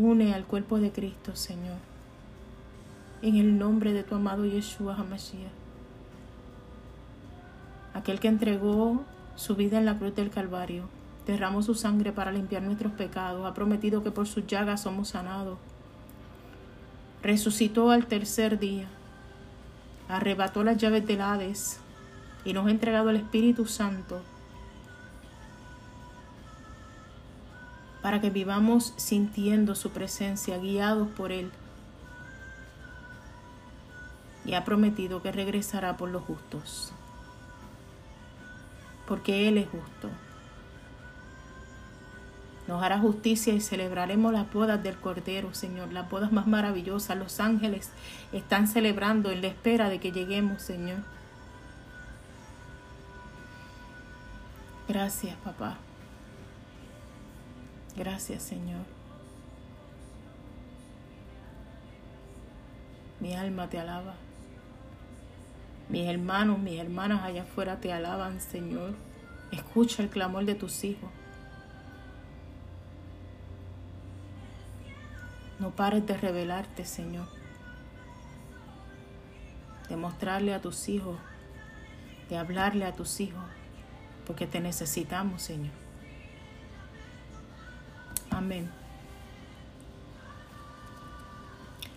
Une 0.02 0.32
al 0.32 0.46
cuerpo 0.46 0.80
de 0.80 0.92
Cristo, 0.92 1.36
Señor. 1.36 1.76
En 3.20 3.36
el 3.36 3.58
nombre 3.58 3.92
de 3.92 4.02
tu 4.02 4.14
amado 4.14 4.46
Yeshua 4.46 4.96
HaMashiach. 4.96 5.52
Aquel 7.92 8.18
que 8.18 8.28
entregó 8.28 9.04
su 9.36 9.56
vida 9.56 9.76
en 9.76 9.84
la 9.84 9.98
cruz 9.98 10.14
del 10.14 10.30
Calvario, 10.30 10.84
derramó 11.26 11.62
su 11.62 11.74
sangre 11.74 12.12
para 12.12 12.32
limpiar 12.32 12.62
nuestros 12.62 12.92
pecados, 12.92 13.44
ha 13.44 13.52
prometido 13.52 14.02
que 14.02 14.10
por 14.10 14.26
sus 14.26 14.46
llagas 14.46 14.80
somos 14.80 15.08
sanados. 15.08 15.58
Resucitó 17.22 17.90
al 17.90 18.06
tercer 18.06 18.58
día, 18.58 18.88
arrebató 20.08 20.64
las 20.64 20.78
llaves 20.78 21.06
del 21.06 21.20
Hades 21.20 21.78
y 22.46 22.54
nos 22.54 22.68
ha 22.68 22.70
entregado 22.70 23.10
el 23.10 23.16
Espíritu 23.16 23.66
Santo 23.66 24.22
para 28.02 28.20
que 28.20 28.30
vivamos 28.30 28.94
sintiendo 28.96 29.74
su 29.74 29.90
presencia, 29.90 30.58
guiados 30.58 31.08
por 31.08 31.32
Él. 31.32 31.50
Y 34.44 34.54
ha 34.54 34.64
prometido 34.64 35.22
que 35.22 35.32
regresará 35.32 35.96
por 35.96 36.08
los 36.08 36.22
justos, 36.22 36.92
porque 39.06 39.48
Él 39.48 39.58
es 39.58 39.68
justo. 39.68 40.08
Nos 42.66 42.82
hará 42.82 42.98
justicia 43.00 43.52
y 43.52 43.60
celebraremos 43.60 44.32
las 44.32 44.50
bodas 44.52 44.80
del 44.82 44.96
Cordero, 44.96 45.52
Señor, 45.54 45.92
las 45.92 46.08
bodas 46.08 46.30
más 46.30 46.46
maravillosas. 46.46 47.18
Los 47.18 47.40
ángeles 47.40 47.90
están 48.32 48.68
celebrando 48.68 49.30
en 49.30 49.42
la 49.42 49.48
espera 49.48 49.88
de 49.88 49.98
que 49.98 50.12
lleguemos, 50.12 50.62
Señor. 50.62 50.98
Gracias, 54.86 55.36
papá. 55.38 55.78
Gracias, 57.96 58.42
Señor. 58.42 58.84
Mi 63.20 63.34
alma 63.34 63.68
te 63.68 63.78
alaba. 63.78 64.14
Mis 65.88 66.08
hermanos, 66.08 66.58
mis 66.58 66.78
hermanas 66.78 67.22
allá 67.22 67.42
afuera 67.42 67.80
te 67.80 67.92
alaban, 67.92 68.40
Señor. 68.40 68.94
Escucha 69.50 70.02
el 70.02 70.08
clamor 70.08 70.44
de 70.44 70.54
tus 70.54 70.84
hijos. 70.84 71.10
No 75.58 75.70
pares 75.72 76.06
de 76.06 76.16
revelarte, 76.16 76.84
Señor. 76.84 77.26
De 79.88 79.96
mostrarle 79.96 80.54
a 80.54 80.62
tus 80.62 80.88
hijos, 80.88 81.18
de 82.30 82.38
hablarle 82.38 82.86
a 82.86 82.94
tus 82.94 83.20
hijos, 83.20 83.44
porque 84.26 84.46
te 84.46 84.60
necesitamos, 84.60 85.42
Señor. 85.42 85.89
Amén. 88.50 88.68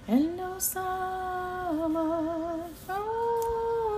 Él 0.07 0.35
nos 0.37 0.77
ama, 0.77 1.87
oh, 1.87 2.59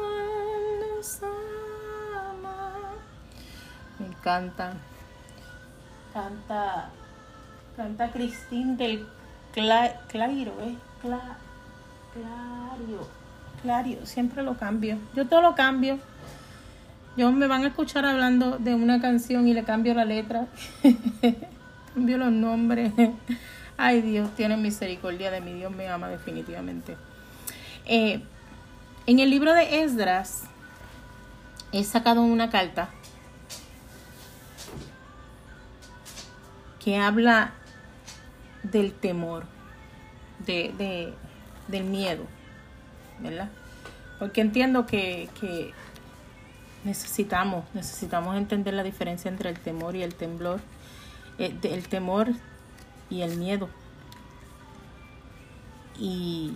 Él 0.08 0.96
nos 0.96 1.22
ama. 1.22 2.80
Me 4.00 4.06
encanta. 4.08 4.74
Canta, 6.14 6.90
canta 7.76 8.12
Cristín 8.14 8.78
del 8.78 9.06
Cla, 9.54 10.00
Clairo, 10.08 10.54
¿eh? 10.62 10.78
Cla, 11.02 11.36
Clario. 12.14 13.06
Claro, 13.64 14.06
siempre 14.06 14.44
lo 14.44 14.58
cambio. 14.58 14.98
Yo 15.14 15.28
todo 15.28 15.42
lo 15.42 15.56
cambio. 15.56 16.00
Yo 17.18 17.34
me 17.34 17.48
van 17.48 17.66
a 17.66 17.68
escuchar 17.68 18.06
hablando 18.06 18.58
de 18.60 18.76
una 18.76 19.02
canción 19.02 19.46
y 19.46 19.54
le 19.54 19.66
cambio 19.66 19.94
la 19.94 20.06
letra. 20.06 20.48
cambio 21.96 22.18
los 22.20 22.32
nombres. 22.32 22.94
Ay, 23.78 24.02
Dios 24.02 24.30
tiene 24.36 24.56
misericordia 24.58 25.32
de 25.32 25.42
mí. 25.42 25.54
Dios 25.54 25.72
me 25.72 25.88
ama 25.90 26.08
definitivamente. 26.10 26.96
Eh, 27.86 28.22
en 29.08 29.20
el 29.20 29.30
libro 29.30 29.54
de 29.54 29.84
Esdras 29.84 30.44
he 31.72 31.84
sacado 31.84 32.22
una 32.22 32.50
carta 32.50 32.90
que 36.84 36.98
habla 36.98 37.52
del 38.64 38.94
temor, 38.94 39.46
de, 40.46 40.74
de- 40.78 41.14
del 41.68 41.84
miedo, 41.84 42.24
¿verdad? 43.20 43.50
Porque 44.20 44.42
entiendo 44.42 44.86
que, 44.86 45.30
que 45.40 45.74
necesitamos, 46.84 47.66
necesitamos 47.74 48.38
entender 48.38 48.74
la 48.76 48.84
diferencia 48.84 49.30
entre 49.30 49.50
el 49.50 49.60
temor 49.60 49.96
y 49.96 50.04
el 50.04 50.14
temblor, 50.16 50.60
el 51.38 51.88
temor 51.88 52.30
y 53.10 53.22
el 53.22 53.38
miedo. 53.38 53.70
Y, 56.00 56.54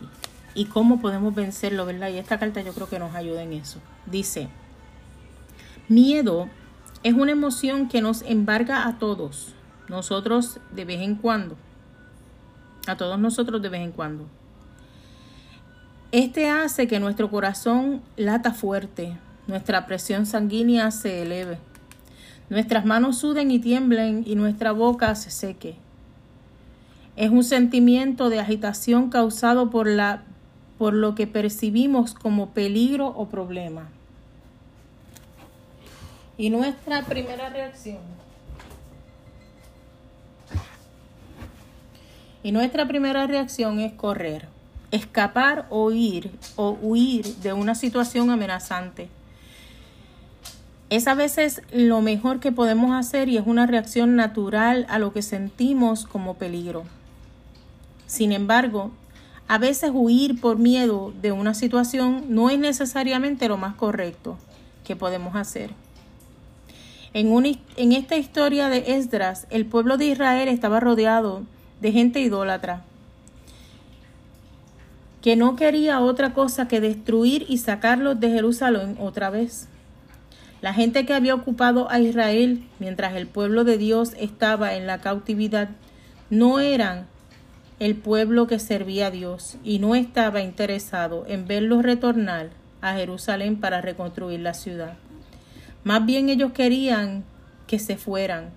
y 0.53 0.65
cómo 0.65 0.99
podemos 0.99 1.33
vencerlo, 1.33 1.85
¿verdad? 1.85 2.09
Y 2.09 2.17
esta 2.17 2.39
carta 2.39 2.61
yo 2.61 2.73
creo 2.73 2.89
que 2.89 2.99
nos 2.99 3.15
ayuda 3.15 3.43
en 3.43 3.53
eso. 3.53 3.79
Dice, 4.05 4.49
miedo 5.87 6.49
es 7.03 7.13
una 7.13 7.31
emoción 7.31 7.87
que 7.87 8.01
nos 8.01 8.21
embarga 8.23 8.87
a 8.87 8.97
todos, 8.97 9.53
nosotros 9.87 10.59
de 10.71 10.85
vez 10.85 11.01
en 11.01 11.15
cuando, 11.15 11.55
a 12.87 12.97
todos 12.97 13.17
nosotros 13.19 13.61
de 13.61 13.69
vez 13.69 13.81
en 13.81 13.91
cuando. 13.91 14.27
Este 16.11 16.49
hace 16.49 16.87
que 16.87 16.99
nuestro 16.99 17.29
corazón 17.29 18.01
lata 18.17 18.51
fuerte, 18.51 19.17
nuestra 19.47 19.85
presión 19.85 20.25
sanguínea 20.25 20.91
se 20.91 21.21
eleve, 21.21 21.59
nuestras 22.49 22.85
manos 22.85 23.19
suden 23.19 23.51
y 23.51 23.59
tiemblen 23.59 24.23
y 24.25 24.35
nuestra 24.35 24.71
boca 24.71 25.13
se 25.15 25.29
seque. 25.29 25.75
Es 27.15 27.29
un 27.29 27.43
sentimiento 27.43 28.29
de 28.29 28.39
agitación 28.39 29.09
causado 29.09 29.69
por, 29.69 29.87
la, 29.87 30.23
por 30.77 30.93
lo 30.93 31.15
que 31.15 31.27
percibimos 31.27 32.13
como 32.13 32.51
peligro 32.51 33.07
o 33.07 33.27
problema. 33.27 33.89
Y 36.37 36.49
nuestra 36.49 37.03
primera 37.03 37.49
reacción. 37.49 37.97
Y 42.41 42.53
nuestra 42.53 42.87
primera 42.87 43.27
reacción 43.27 43.81
es 43.81 43.91
correr, 43.91 44.47
escapar 44.91 45.67
o 45.69 45.87
huir 45.87 46.31
o 46.55 46.77
huir 46.81 47.25
de 47.37 47.51
una 47.51 47.75
situación 47.75 48.29
amenazante. 48.29 49.09
Es 50.89 51.07
a 51.07 51.13
veces 51.13 51.61
lo 51.71 52.01
mejor 52.01 52.39
que 52.39 52.51
podemos 52.51 52.91
hacer 52.93 53.29
y 53.29 53.37
es 53.37 53.45
una 53.45 53.65
reacción 53.67 54.15
natural 54.15 54.85
a 54.89 54.97
lo 54.97 55.13
que 55.13 55.21
sentimos 55.21 56.05
como 56.05 56.35
peligro. 56.35 56.83
Sin 58.07 58.31
embargo, 58.31 58.91
a 59.47 59.57
veces 59.59 59.91
huir 59.93 60.41
por 60.41 60.57
miedo 60.57 61.13
de 61.21 61.31
una 61.31 61.53
situación 61.53 62.25
no 62.29 62.49
es 62.49 62.57
necesariamente 62.57 63.47
lo 63.47 63.57
más 63.57 63.75
correcto 63.75 64.37
que 64.83 64.95
podemos 64.95 65.35
hacer. 65.35 65.71
En, 67.13 67.31
en 67.75 67.91
esta 67.91 68.17
historia 68.17 68.69
de 68.69 68.95
Esdras, 68.95 69.47
el 69.51 69.65
pueblo 69.65 69.97
de 69.97 70.05
Israel 70.05 70.47
estaba 70.47 70.79
rodeado 70.79 71.43
de 71.81 71.91
gente 71.91 72.19
idólatra 72.19 72.83
que 75.21 75.35
no 75.35 75.55
quería 75.55 75.99
otra 75.99 76.33
cosa 76.33 76.67
que 76.67 76.79
destruir 76.79 77.45
y 77.49 77.57
sacarlos 77.57 78.19
de 78.19 78.29
Jerusalén 78.29 78.97
otra 78.99 79.29
vez. 79.29 79.67
La 80.61 80.73
gente 80.73 81.05
que 81.05 81.13
había 81.13 81.35
ocupado 81.35 81.89
a 81.89 81.99
Israel 81.99 82.63
mientras 82.79 83.15
el 83.15 83.27
pueblo 83.27 83.63
de 83.63 83.77
Dios 83.77 84.13
estaba 84.19 84.75
en 84.75 84.87
la 84.87 84.99
cautividad 84.99 85.69
no 86.29 86.59
eran 86.59 87.07
el 87.79 87.95
pueblo 87.95 88.45
que 88.45 88.59
servía 88.59 89.07
a 89.07 89.11
Dios 89.11 89.55
y 89.63 89.79
no 89.79 89.95
estaba 89.95 90.41
interesado 90.41 91.23
en 91.27 91.47
verlos 91.47 91.83
retornar 91.83 92.49
a 92.81 92.93
Jerusalén 92.95 93.59
para 93.59 93.79
reconstruir 93.79 94.41
la 94.41 94.53
ciudad. 94.53 94.95
Más 95.85 96.05
bien 96.05 96.27
ellos 96.27 96.51
querían 96.51 97.23
que 97.65 97.79
se 97.79 97.95
fueran 97.95 98.49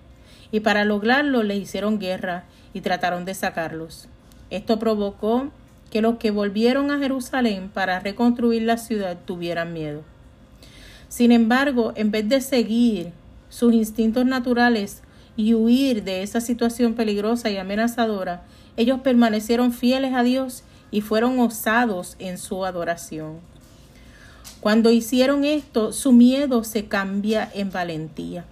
y 0.51 0.59
para 0.59 0.83
lograrlo 0.83 1.41
le 1.41 1.55
hicieron 1.55 1.99
guerra 1.99 2.43
y 2.73 2.81
trataron 2.81 3.23
de 3.23 3.33
sacarlos. 3.33 4.09
Esto 4.49 4.77
provocó 4.77 5.51
que 5.89 6.01
los 6.01 6.17
que 6.17 6.31
volvieron 6.31 6.91
a 6.91 6.99
Jerusalén 6.99 7.69
para 7.69 7.99
reconstruir 8.01 8.63
la 8.63 8.77
ciudad 8.77 9.17
tuvieran 9.25 9.71
miedo. 9.71 10.03
Sin 11.13 11.31
embargo, 11.31 11.93
en 11.95 12.09
vez 12.09 12.27
de 12.27 12.41
seguir 12.41 13.11
sus 13.47 13.71
instintos 13.71 14.25
naturales 14.25 15.03
y 15.37 15.53
huir 15.53 16.03
de 16.03 16.23
esa 16.23 16.41
situación 16.41 16.95
peligrosa 16.95 17.51
y 17.51 17.57
amenazadora, 17.57 18.41
ellos 18.77 19.01
permanecieron 19.01 19.73
fieles 19.73 20.15
a 20.15 20.23
Dios 20.23 20.63
y 20.89 21.01
fueron 21.01 21.39
osados 21.39 22.15
en 22.17 22.39
su 22.39 22.65
adoración. 22.65 23.35
Cuando 24.59 24.89
hicieron 24.89 25.45
esto, 25.45 25.93
su 25.93 26.13
miedo 26.13 26.63
se 26.63 26.85
cambia 26.85 27.47
en 27.53 27.69
valentía. 27.69 28.45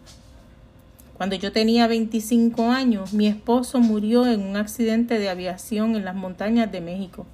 Cuando 1.17 1.35
yo 1.37 1.51
tenía 1.51 1.87
25 1.87 2.69
años, 2.69 3.11
mi 3.11 3.25
esposo 3.25 3.79
murió 3.79 4.27
en 4.27 4.39
un 4.39 4.55
accidente 4.55 5.17
de 5.17 5.29
aviación 5.29 5.95
en 5.95 6.05
las 6.05 6.13
montañas 6.13 6.71
de 6.71 6.81
México. 6.81 7.25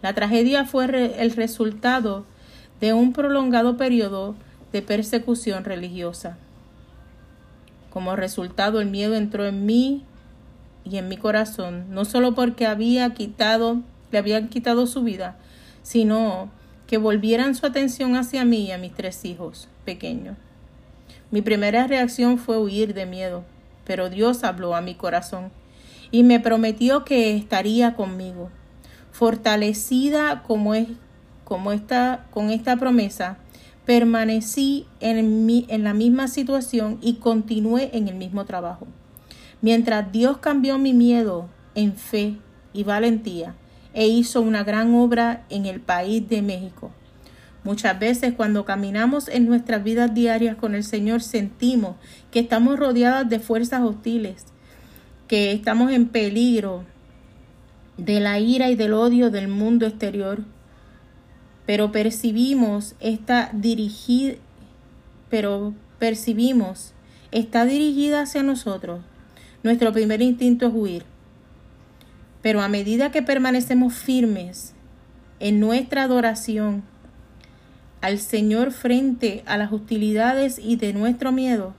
La 0.00 0.14
tragedia 0.14 0.64
fue 0.64 1.20
el 1.20 1.32
resultado 1.32 2.24
de 2.80 2.92
un 2.92 3.12
prolongado 3.12 3.76
periodo 3.76 4.34
de 4.72 4.82
persecución 4.82 5.64
religiosa. 5.64 6.36
Como 7.90 8.16
resultado, 8.16 8.80
el 8.80 8.90
miedo 8.90 9.14
entró 9.14 9.46
en 9.46 9.66
mí 9.66 10.04
y 10.84 10.98
en 10.98 11.08
mi 11.08 11.16
corazón, 11.16 11.86
no 11.90 12.04
solo 12.04 12.34
porque 12.34 12.66
había 12.66 13.14
quitado, 13.14 13.82
le 14.10 14.18
habían 14.18 14.48
quitado 14.48 14.86
su 14.86 15.02
vida, 15.02 15.36
sino 15.82 16.50
que 16.86 16.98
volvieran 16.98 17.54
su 17.54 17.66
atención 17.66 18.16
hacia 18.16 18.44
mí 18.44 18.66
y 18.66 18.72
a 18.72 18.78
mis 18.78 18.94
tres 18.94 19.24
hijos 19.24 19.68
pequeños. 19.84 20.36
Mi 21.30 21.42
primera 21.42 21.86
reacción 21.86 22.38
fue 22.38 22.58
huir 22.58 22.94
de 22.94 23.04
miedo, 23.04 23.44
pero 23.84 24.08
Dios 24.08 24.44
habló 24.44 24.74
a 24.74 24.80
mi 24.80 24.94
corazón 24.94 25.50
y 26.10 26.22
me 26.22 26.40
prometió 26.40 27.04
que 27.04 27.36
estaría 27.36 27.94
conmigo. 27.94 28.50
Fortalecida 29.12 30.42
como 30.42 30.74
es 30.74 30.88
como 31.48 31.72
esta, 31.72 32.26
con 32.30 32.50
esta 32.50 32.76
promesa, 32.76 33.38
permanecí 33.86 34.84
en, 35.00 35.46
mi, 35.46 35.64
en 35.70 35.82
la 35.82 35.94
misma 35.94 36.28
situación 36.28 36.98
y 37.00 37.14
continué 37.14 37.88
en 37.94 38.06
el 38.06 38.16
mismo 38.16 38.44
trabajo. 38.44 38.86
Mientras 39.62 40.12
Dios 40.12 40.36
cambió 40.36 40.76
mi 40.76 40.92
miedo 40.92 41.48
en 41.74 41.94
fe 41.94 42.36
y 42.74 42.84
valentía 42.84 43.54
e 43.94 44.08
hizo 44.08 44.42
una 44.42 44.62
gran 44.62 44.94
obra 44.94 45.46
en 45.48 45.64
el 45.64 45.80
país 45.80 46.28
de 46.28 46.42
México. 46.42 46.90
Muchas 47.64 47.98
veces 47.98 48.34
cuando 48.34 48.66
caminamos 48.66 49.26
en 49.28 49.46
nuestras 49.46 49.82
vidas 49.82 50.12
diarias 50.12 50.54
con 50.54 50.74
el 50.74 50.84
Señor 50.84 51.22
sentimos 51.22 51.96
que 52.30 52.40
estamos 52.40 52.78
rodeadas 52.78 53.26
de 53.26 53.40
fuerzas 53.40 53.80
hostiles, 53.80 54.44
que 55.28 55.52
estamos 55.52 55.92
en 55.92 56.08
peligro 56.08 56.84
de 57.96 58.20
la 58.20 58.38
ira 58.38 58.68
y 58.68 58.76
del 58.76 58.92
odio 58.92 59.30
del 59.30 59.48
mundo 59.48 59.86
exterior. 59.86 60.44
Pero 61.68 61.92
percibimos 61.92 62.94
esta 62.98 63.50
dirigida, 63.52 64.36
pero 65.28 65.74
percibimos 65.98 66.94
está 67.30 67.66
dirigida 67.66 68.22
hacia 68.22 68.42
nosotros. 68.42 69.02
Nuestro 69.62 69.92
primer 69.92 70.22
instinto 70.22 70.68
es 70.68 70.72
huir. 70.74 71.04
Pero 72.40 72.62
a 72.62 72.68
medida 72.68 73.10
que 73.10 73.20
permanecemos 73.20 73.92
firmes 73.92 74.72
en 75.40 75.60
nuestra 75.60 76.04
adoración 76.04 76.84
al 78.00 78.18
Señor 78.18 78.72
frente 78.72 79.42
a 79.44 79.58
las 79.58 79.70
hostilidades 79.70 80.58
y 80.58 80.76
de 80.76 80.94
nuestro 80.94 81.32
miedo, 81.32 81.74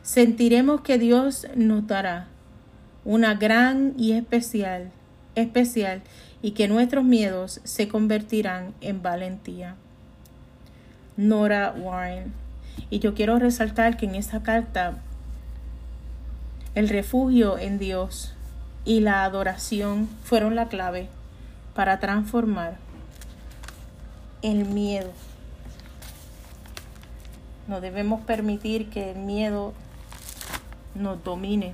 sentiremos 0.00 0.80
que 0.80 0.96
Dios 0.96 1.46
nos 1.54 1.86
dará 1.86 2.28
una 3.04 3.34
gran 3.34 3.92
y 3.98 4.12
especial, 4.12 4.90
especial, 5.34 6.00
y 6.44 6.50
que 6.50 6.68
nuestros 6.68 7.04
miedos 7.04 7.62
se 7.64 7.88
convertirán 7.88 8.74
en 8.82 9.00
valentía. 9.00 9.76
Nora 11.16 11.72
Warren. 11.74 12.34
Y 12.90 12.98
yo 12.98 13.14
quiero 13.14 13.38
resaltar 13.38 13.96
que 13.96 14.04
en 14.04 14.14
esa 14.14 14.42
carta 14.42 14.98
el 16.74 16.90
refugio 16.90 17.56
en 17.56 17.78
Dios 17.78 18.34
y 18.84 19.00
la 19.00 19.24
adoración 19.24 20.06
fueron 20.22 20.54
la 20.54 20.68
clave 20.68 21.08
para 21.74 21.98
transformar 21.98 22.76
el 24.42 24.66
miedo. 24.66 25.12
No 27.68 27.80
debemos 27.80 28.20
permitir 28.20 28.90
que 28.90 29.12
el 29.12 29.16
miedo 29.16 29.72
nos 30.94 31.24
domine. 31.24 31.72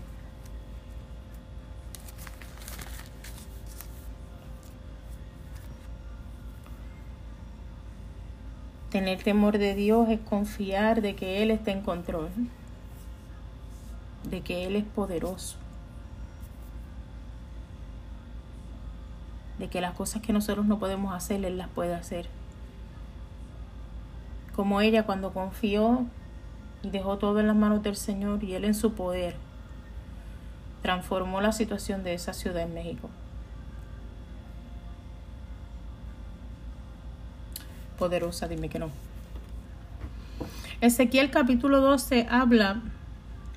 Tener 8.90 9.22
temor 9.22 9.58
de 9.58 9.76
Dios 9.76 10.08
es 10.08 10.18
confiar 10.18 11.00
de 11.00 11.14
que 11.14 11.44
Él 11.44 11.52
está 11.52 11.70
en 11.70 11.82
control, 11.82 12.28
de 14.28 14.40
que 14.40 14.66
Él 14.66 14.74
es 14.74 14.84
poderoso, 14.84 15.56
de 19.60 19.68
que 19.68 19.80
las 19.80 19.94
cosas 19.94 20.22
que 20.22 20.32
nosotros 20.32 20.66
no 20.66 20.80
podemos 20.80 21.14
hacer, 21.14 21.44
Él 21.44 21.56
las 21.56 21.68
puede 21.68 21.94
hacer. 21.94 22.28
Como 24.56 24.80
ella 24.80 25.04
cuando 25.04 25.32
confió 25.32 26.04
y 26.82 26.90
dejó 26.90 27.16
todo 27.16 27.38
en 27.38 27.46
las 27.46 27.56
manos 27.56 27.84
del 27.84 27.94
Señor 27.94 28.42
y 28.42 28.54
Él 28.54 28.64
en 28.64 28.74
su 28.74 28.94
poder, 28.94 29.36
transformó 30.82 31.40
la 31.40 31.52
situación 31.52 32.02
de 32.02 32.14
esa 32.14 32.32
ciudad 32.32 32.62
en 32.62 32.74
México. 32.74 33.08
Poderosa, 38.00 38.48
dime 38.48 38.70
que 38.70 38.78
no. 38.78 38.90
Ezequiel 40.80 41.30
capítulo 41.30 41.82
12 41.82 42.26
habla 42.30 42.80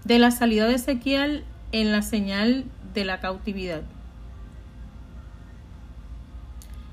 de 0.03 0.19
la 0.19 0.31
salida 0.31 0.67
de 0.67 0.75
Ezequiel 0.75 1.45
en 1.71 1.93
la 1.93 2.01
señal 2.01 2.65
de 2.93 3.05
la 3.05 3.21
cautividad. 3.21 3.83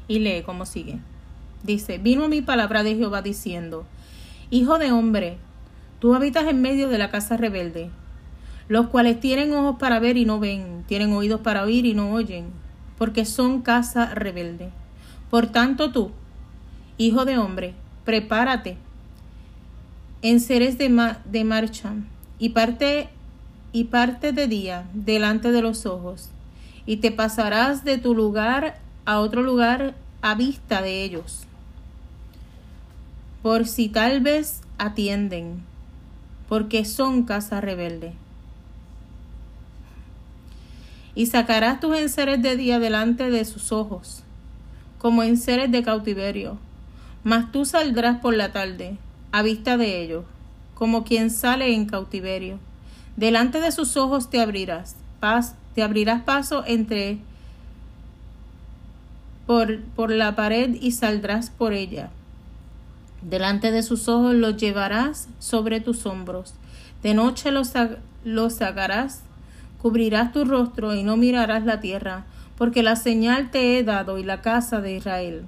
Y 0.06 0.20
lee 0.20 0.44
como 0.46 0.64
sigue. 0.64 1.00
Dice, 1.64 1.98
vino 1.98 2.26
a 2.26 2.28
mi 2.28 2.40
palabra 2.40 2.84
de 2.84 2.94
Jehová 2.94 3.20
diciendo, 3.20 3.84
Hijo 4.50 4.78
de 4.78 4.92
hombre, 4.92 5.36
tú 5.98 6.14
habitas 6.14 6.46
en 6.46 6.62
medio 6.62 6.88
de 6.88 6.98
la 6.98 7.10
casa 7.10 7.36
rebelde, 7.36 7.90
los 8.68 8.86
cuales 8.86 9.18
tienen 9.18 9.52
ojos 9.54 9.74
para 9.80 9.98
ver 9.98 10.16
y 10.16 10.24
no 10.24 10.38
ven, 10.38 10.84
tienen 10.86 11.12
oídos 11.12 11.40
para 11.40 11.64
oír 11.64 11.84
y 11.84 11.94
no 11.94 12.12
oyen, 12.12 12.46
porque 12.96 13.24
son 13.24 13.60
casa 13.62 14.14
rebelde. 14.14 14.70
Por 15.30 15.48
tanto 15.48 15.90
tú, 15.90 16.12
hijo 17.00 17.24
de 17.24 17.38
hombre, 17.38 17.72
prepárate, 18.04 18.76
en 20.20 20.38
seres 20.38 20.76
de, 20.76 20.90
ma 20.90 21.22
de 21.24 21.44
marcha, 21.44 21.94
y 22.38 22.50
parte, 22.50 23.08
y 23.72 23.84
parte 23.84 24.32
de 24.32 24.46
día 24.46 24.86
delante 24.92 25.50
de 25.50 25.62
los 25.62 25.86
ojos, 25.86 26.28
y 26.84 26.98
te 26.98 27.10
pasarás 27.10 27.84
de 27.84 27.96
tu 27.96 28.14
lugar 28.14 28.78
a 29.06 29.20
otro 29.20 29.42
lugar 29.42 29.94
a 30.20 30.34
vista 30.34 30.82
de 30.82 31.02
ellos, 31.02 31.44
por 33.40 33.66
si 33.66 33.88
tal 33.88 34.20
vez 34.20 34.60
atienden, 34.76 35.62
porque 36.50 36.84
son 36.84 37.22
casa 37.22 37.62
rebelde. 37.62 38.12
Y 41.14 41.26
sacarás 41.26 41.80
tus 41.80 41.96
enseres 41.96 42.42
de 42.42 42.56
día 42.56 42.78
delante 42.78 43.30
de 43.30 43.46
sus 43.46 43.72
ojos, 43.72 44.22
como 44.98 45.22
enseres 45.22 45.72
de 45.72 45.82
cautiverio, 45.82 46.58
mas 47.24 47.52
tú 47.52 47.64
saldrás 47.64 48.20
por 48.20 48.34
la 48.34 48.52
tarde, 48.52 48.96
a 49.32 49.42
vista 49.42 49.76
de 49.76 50.02
ellos, 50.02 50.24
como 50.74 51.04
quien 51.04 51.30
sale 51.30 51.74
en 51.74 51.86
cautiverio. 51.86 52.58
Delante 53.16 53.60
de 53.60 53.72
sus 53.72 53.96
ojos 53.96 54.30
te 54.30 54.40
abrirás, 54.40 54.96
paz, 55.20 55.54
te 55.74 55.82
abrirás 55.82 56.22
paso 56.22 56.64
entre 56.66 57.18
por, 59.46 59.80
por 59.80 60.10
la 60.10 60.36
pared 60.36 60.76
y 60.80 60.92
saldrás 60.92 61.50
por 61.50 61.72
ella. 61.72 62.10
Delante 63.22 63.70
de 63.70 63.82
sus 63.82 64.08
ojos 64.08 64.34
los 64.34 64.56
llevarás 64.56 65.28
sobre 65.38 65.80
tus 65.80 66.06
hombros. 66.06 66.54
De 67.02 67.14
noche 67.14 67.50
los, 67.50 67.72
los 68.24 68.54
sacarás, 68.54 69.22
cubrirás 69.82 70.32
tu 70.32 70.44
rostro 70.44 70.94
y 70.94 71.02
no 71.02 71.16
mirarás 71.16 71.64
la 71.64 71.80
tierra, 71.80 72.24
porque 72.56 72.82
la 72.82 72.96
señal 72.96 73.50
te 73.50 73.78
he 73.78 73.84
dado 73.84 74.18
y 74.18 74.24
la 74.24 74.40
casa 74.40 74.80
de 74.80 74.96
Israel. 74.96 75.44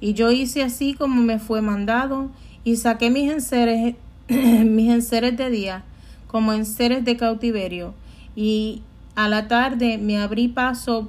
Y 0.00 0.14
yo 0.14 0.30
hice 0.30 0.62
así 0.62 0.94
como 0.94 1.20
me 1.22 1.38
fue 1.38 1.60
mandado, 1.60 2.30
y 2.64 2.76
saqué 2.76 3.10
mis 3.10 3.30
enseres, 3.30 3.96
mis 4.28 4.90
enseres 4.90 5.36
de 5.36 5.50
día, 5.50 5.84
como 6.26 6.52
enseres 6.52 7.04
de 7.04 7.16
cautiverio, 7.16 7.94
y 8.36 8.82
a 9.14 9.28
la 9.28 9.48
tarde 9.48 9.98
me 9.98 10.18
abrí 10.18 10.48
paso 10.48 11.08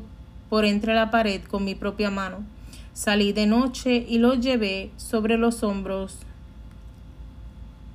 por 0.49 0.65
entre 0.65 0.95
la 0.95 1.11
pared 1.11 1.41
con 1.43 1.63
mi 1.63 1.75
propia 1.75 2.09
mano. 2.09 2.37
Salí 2.93 3.31
de 3.33 3.45
noche 3.45 4.05
y 4.09 4.17
los 4.17 4.39
llevé 4.39 4.91
sobre 4.97 5.37
los 5.37 5.63
hombros 5.63 6.17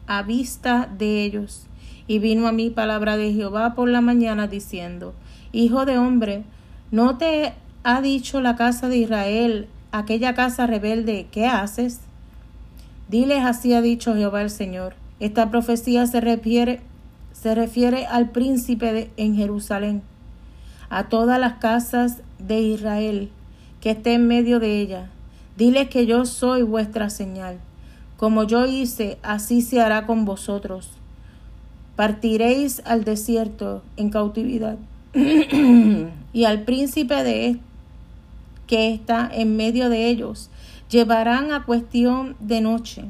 a 0.06 0.22
vista 0.22 0.88
de 0.98 1.24
ellos. 1.24 1.66
Y 2.06 2.18
vino 2.18 2.46
a 2.46 2.52
mí 2.52 2.70
palabra 2.70 3.16
de 3.16 3.32
Jehová 3.32 3.74
por 3.74 3.88
la 3.88 4.00
mañana 4.00 4.46
diciendo, 4.46 5.14
Hijo 5.52 5.84
de 5.84 5.98
hombre, 5.98 6.44
¿no 6.90 7.16
te 7.16 7.54
ha 7.82 8.00
dicho 8.00 8.40
la 8.40 8.56
casa 8.56 8.88
de 8.88 8.98
Israel, 8.98 9.68
aquella 9.98 10.34
casa 10.34 10.66
rebelde, 10.66 11.28
¿qué 11.30 11.46
haces? 11.46 12.00
Diles 13.08 13.44
así 13.44 13.74
ha 13.74 13.80
dicho 13.80 14.14
Jehová 14.14 14.42
el 14.42 14.50
Señor. 14.50 14.94
Esta 15.20 15.50
profecía 15.50 16.06
se 16.06 16.20
refiere, 16.20 16.80
se 17.32 17.54
refiere 17.54 18.06
al 18.06 18.30
príncipe 18.30 19.10
en 19.16 19.36
Jerusalén, 19.36 20.02
a 20.90 21.04
todas 21.04 21.38
las 21.38 21.54
casas 21.54 22.22
de 22.38 22.60
Israel 22.60 23.30
que 23.80 23.92
esté 23.92 24.14
en 24.14 24.26
medio 24.26 24.58
de 24.58 24.80
ella. 24.80 25.10
Diles 25.56 25.88
que 25.88 26.06
yo 26.06 26.24
soy 26.24 26.62
vuestra 26.62 27.08
señal. 27.08 27.58
Como 28.16 28.42
yo 28.42 28.66
hice, 28.66 29.18
así 29.22 29.62
se 29.62 29.80
hará 29.80 30.06
con 30.06 30.24
vosotros. 30.24 30.90
Partiréis 31.94 32.82
al 32.84 33.04
desierto 33.04 33.82
en 33.96 34.10
cautividad. 34.10 34.76
y 36.32 36.44
al 36.44 36.62
príncipe 36.62 37.22
de 37.22 37.46
que 38.66 38.92
está 38.92 39.28
en 39.32 39.56
medio 39.56 39.88
de 39.88 40.08
ellos 40.08 40.50
llevarán 40.94 41.52
a 41.52 41.64
cuestión 41.64 42.36
de 42.38 42.60
noche 42.60 43.06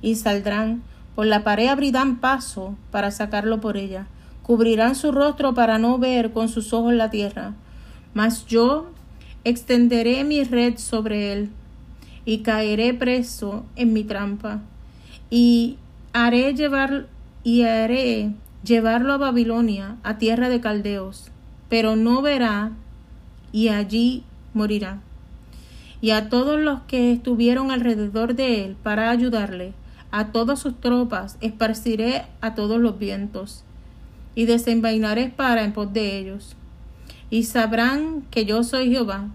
y 0.00 0.16
saldrán. 0.16 0.82
Por 1.14 1.26
la 1.26 1.44
pared 1.44 1.68
abrirán 1.68 2.18
paso 2.18 2.76
para 2.90 3.10
sacarlo 3.10 3.60
por 3.60 3.76
ella. 3.76 4.06
Cubrirán 4.42 4.94
su 4.94 5.12
rostro 5.12 5.54
para 5.54 5.78
no 5.78 5.98
ver 5.98 6.32
con 6.32 6.48
sus 6.48 6.72
ojos 6.72 6.94
la 6.94 7.10
tierra. 7.10 7.54
Mas 8.14 8.46
yo 8.46 8.90
extenderé 9.44 10.24
mi 10.24 10.42
red 10.42 10.78
sobre 10.78 11.32
él 11.32 11.50
y 12.24 12.38
caeré 12.38 12.94
preso 12.94 13.64
en 13.76 13.92
mi 13.92 14.04
trampa. 14.04 14.60
Y 15.30 15.78
haré 16.12 16.54
llevar 16.54 17.06
y 17.44 17.62
haré 17.62 18.32
llevarlo 18.64 19.12
a 19.12 19.18
Babilonia 19.18 19.96
a 20.02 20.18
tierra 20.18 20.48
de 20.48 20.60
caldeos. 20.60 21.30
Pero 21.68 21.94
no 21.94 22.20
verá 22.22 22.72
y 23.52 23.68
allí 23.68 24.24
morirá 24.54 25.00
y 26.02 26.10
a 26.10 26.28
todos 26.28 26.60
los 26.60 26.80
que 26.82 27.12
estuvieron 27.12 27.70
alrededor 27.70 28.34
de 28.34 28.64
él 28.64 28.76
para 28.82 29.08
ayudarle, 29.08 29.72
a 30.10 30.26
todas 30.32 30.58
sus 30.58 30.78
tropas 30.78 31.38
esparciré 31.40 32.26
a 32.42 32.54
todos 32.54 32.80
los 32.80 32.98
vientos, 32.98 33.62
y 34.34 34.46
desenvainaré 34.46 35.22
espada 35.22 35.62
en 35.62 35.72
pos 35.72 35.92
de 35.92 36.18
ellos, 36.18 36.56
y 37.30 37.44
sabrán 37.44 38.22
que 38.32 38.44
yo 38.44 38.64
soy 38.64 38.90
Jehová. 38.90 39.28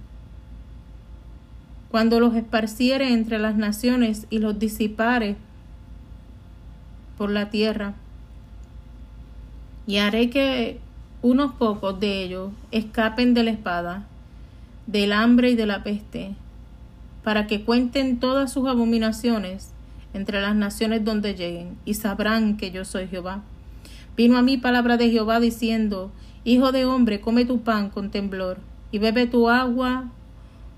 Cuando 1.89 2.19
los 2.19 2.35
esparciere 2.35 3.13
entre 3.13 3.39
las 3.39 3.55
naciones 3.55 4.27
y 4.29 4.39
los 4.39 4.59
disipare 4.59 5.37
por 7.17 7.29
la 7.29 7.49
tierra, 7.49 7.93
y 9.87 9.97
haré 9.99 10.29
que 10.29 10.81
unos 11.21 11.53
pocos 11.53 11.97
de 12.01 12.23
ellos 12.23 12.51
escapen 12.71 13.33
de 13.33 13.43
la 13.43 13.51
espada, 13.51 14.05
del 14.87 15.11
hambre 15.11 15.51
y 15.51 15.55
de 15.55 15.65
la 15.65 15.83
peste, 15.83 16.33
para 17.23 17.45
que 17.45 17.63
cuenten 17.63 18.19
todas 18.19 18.51
sus 18.51 18.67
abominaciones 18.67 19.71
entre 20.13 20.41
las 20.41 20.55
naciones 20.55 21.03
donde 21.05 21.35
lleguen, 21.35 21.77
y 21.85 21.93
sabrán 21.93 22.57
que 22.57 22.71
yo 22.71 22.85
soy 22.85 23.07
Jehová. 23.07 23.43
Vino 24.15 24.37
a 24.37 24.41
mí 24.41 24.57
palabra 24.57 24.97
de 24.97 25.11
Jehová 25.11 25.39
diciendo, 25.39 26.11
Hijo 26.43 26.71
de 26.71 26.85
hombre, 26.85 27.19
come 27.19 27.45
tu 27.45 27.61
pan 27.61 27.89
con 27.89 28.09
temblor, 28.09 28.57
y 28.91 28.99
bebe 28.99 29.27
tu 29.27 29.49
agua 29.49 30.05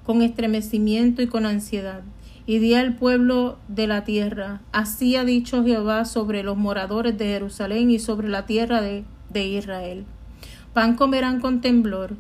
con 0.03 0.23
estremecimiento 0.23 1.21
y 1.21 1.27
con 1.27 1.45
ansiedad. 1.45 2.01
Y 2.47 2.57
di 2.57 2.73
al 2.73 2.95
pueblo 2.95 3.59
de 3.67 3.85
la 3.85 4.03
tierra, 4.03 4.61
así 4.71 5.15
ha 5.15 5.23
dicho 5.23 5.63
Jehová 5.63 6.03
sobre 6.05 6.41
los 6.41 6.57
moradores 6.57 7.15
de 7.15 7.27
Jerusalén 7.27 7.91
y 7.91 7.99
sobre 7.99 8.27
la 8.27 8.47
tierra 8.47 8.81
de, 8.81 9.03
de 9.29 9.47
Israel. 9.47 10.05
Pan 10.73 10.95
comerán 10.95 11.39
con 11.39 11.61
temblor, 11.61 12.15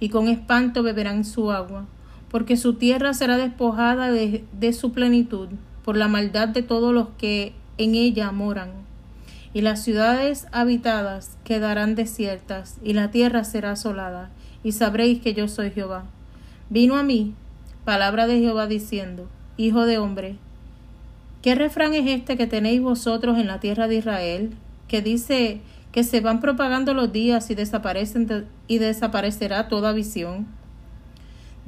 y 0.00 0.08
con 0.08 0.28
espanto 0.28 0.82
beberán 0.82 1.24
su 1.24 1.52
agua 1.52 1.86
porque 2.30 2.56
su 2.56 2.74
tierra 2.74 3.12
será 3.12 3.36
despojada 3.36 4.10
de, 4.10 4.44
de, 4.52 4.72
su 4.72 4.92
plenitud 4.92 5.48
por 5.84 5.96
la 5.96 6.08
maldad 6.08 6.48
de 6.48 6.62
todos 6.62 6.94
los 6.94 7.08
que 7.18 7.52
en 7.76 7.94
ella 7.94 8.30
moran. 8.30 8.70
Y 9.52 9.62
las 9.62 9.82
ciudades 9.82 10.46
habitadas 10.52 11.36
quedarán 11.42 11.96
desiertas, 11.96 12.78
y 12.84 12.92
la 12.92 13.10
tierra 13.10 13.42
será 13.42 13.72
asolada, 13.72 14.30
y 14.62 14.72
sabréis 14.72 15.20
que 15.20 15.34
yo 15.34 15.48
soy 15.48 15.72
Jehová. 15.72 16.04
Vino 16.68 16.96
a 16.96 17.02
mí 17.02 17.34
palabra 17.84 18.28
de 18.28 18.38
Jehová 18.38 18.68
diciendo, 18.68 19.28
Hijo 19.56 19.84
de 19.84 19.98
hombre, 19.98 20.36
¿qué 21.42 21.56
refrán 21.56 21.94
es 21.94 22.08
este 22.08 22.36
que 22.36 22.46
tenéis 22.46 22.80
vosotros 22.80 23.38
en 23.38 23.48
la 23.48 23.58
tierra 23.58 23.88
de 23.88 23.96
Israel, 23.96 24.50
que 24.86 25.02
dice 25.02 25.60
que 25.92 26.04
se 26.04 26.20
van 26.20 26.40
propagando 26.40 26.94
los 26.94 27.12
días 27.12 27.50
y 27.50 27.54
desaparecen 27.54 28.46
y 28.68 28.78
desaparecerá 28.78 29.68
toda 29.68 29.92
visión? 29.92 30.46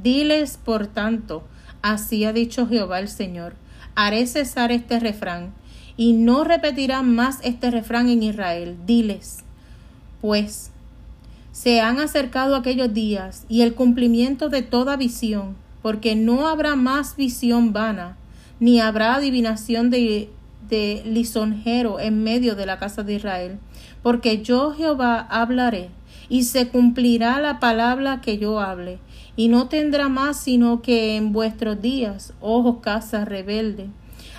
Diles, 0.03 0.59
por 0.63 0.87
tanto, 0.87 1.45
así 1.83 2.25
ha 2.25 2.33
dicho 2.33 2.67
Jehová 2.67 3.01
el 3.01 3.09
Señor, 3.09 3.55
haré 3.95 4.27
cesar 4.27 4.73
este 4.73 4.99
refrán, 5.01 5.53
y 5.97 6.15
no 6.15 6.45
repetirán 6.45 7.15
más 7.15 7.39
este 7.43 7.71
refrán 7.71 8.09
en 8.09 8.23
Israel. 8.23 8.77
Diles, 8.87 9.45
pues, 10.21 10.71
se 11.53 11.81
han 11.81 12.01
acercado 12.01 12.57
aquellos 12.57 12.95
días 12.95 13.45
y 13.49 13.63
el 13.63 13.75
cumplimiento 13.75 14.49
de 14.49 14.63
toda 14.63 14.97
visión, 14.97 15.55
porque 15.83 16.17
no 16.17 16.49
habrá 16.49 16.77
más 16.77 17.17
visión 17.17 17.73
vana, 17.73 18.17
ni 18.59 18.81
habrá 18.81 19.17
adivinación 19.17 19.91
de, 19.91 20.31
de 20.69 21.03
lisonjero 21.05 22.01
en 22.01 22.23
medio 22.25 22.55
de 22.55 22.67
la 22.67 22.79
casa 22.79 23.03
de 23.03 23.15
Israel, 23.15 23.59
porque 24.03 24.43
yo 24.43 24.73
Jehová 24.73 25.21
hablaré, 25.31 25.91
y 26.29 26.45
se 26.45 26.69
cumplirá 26.69 27.41
la 27.41 27.61
palabra 27.61 28.21
que 28.21 28.39
yo 28.39 28.61
hable, 28.61 28.99
y 29.37 29.49
no 29.49 29.69
tendrá 29.69 30.09
más 30.09 30.39
sino 30.41 30.83
que 30.83 31.17
en 31.17 31.33
vuestros 31.33 31.81
días, 31.81 32.33
ojos 32.41 32.77
casa 32.83 33.25
rebelde. 33.25 33.89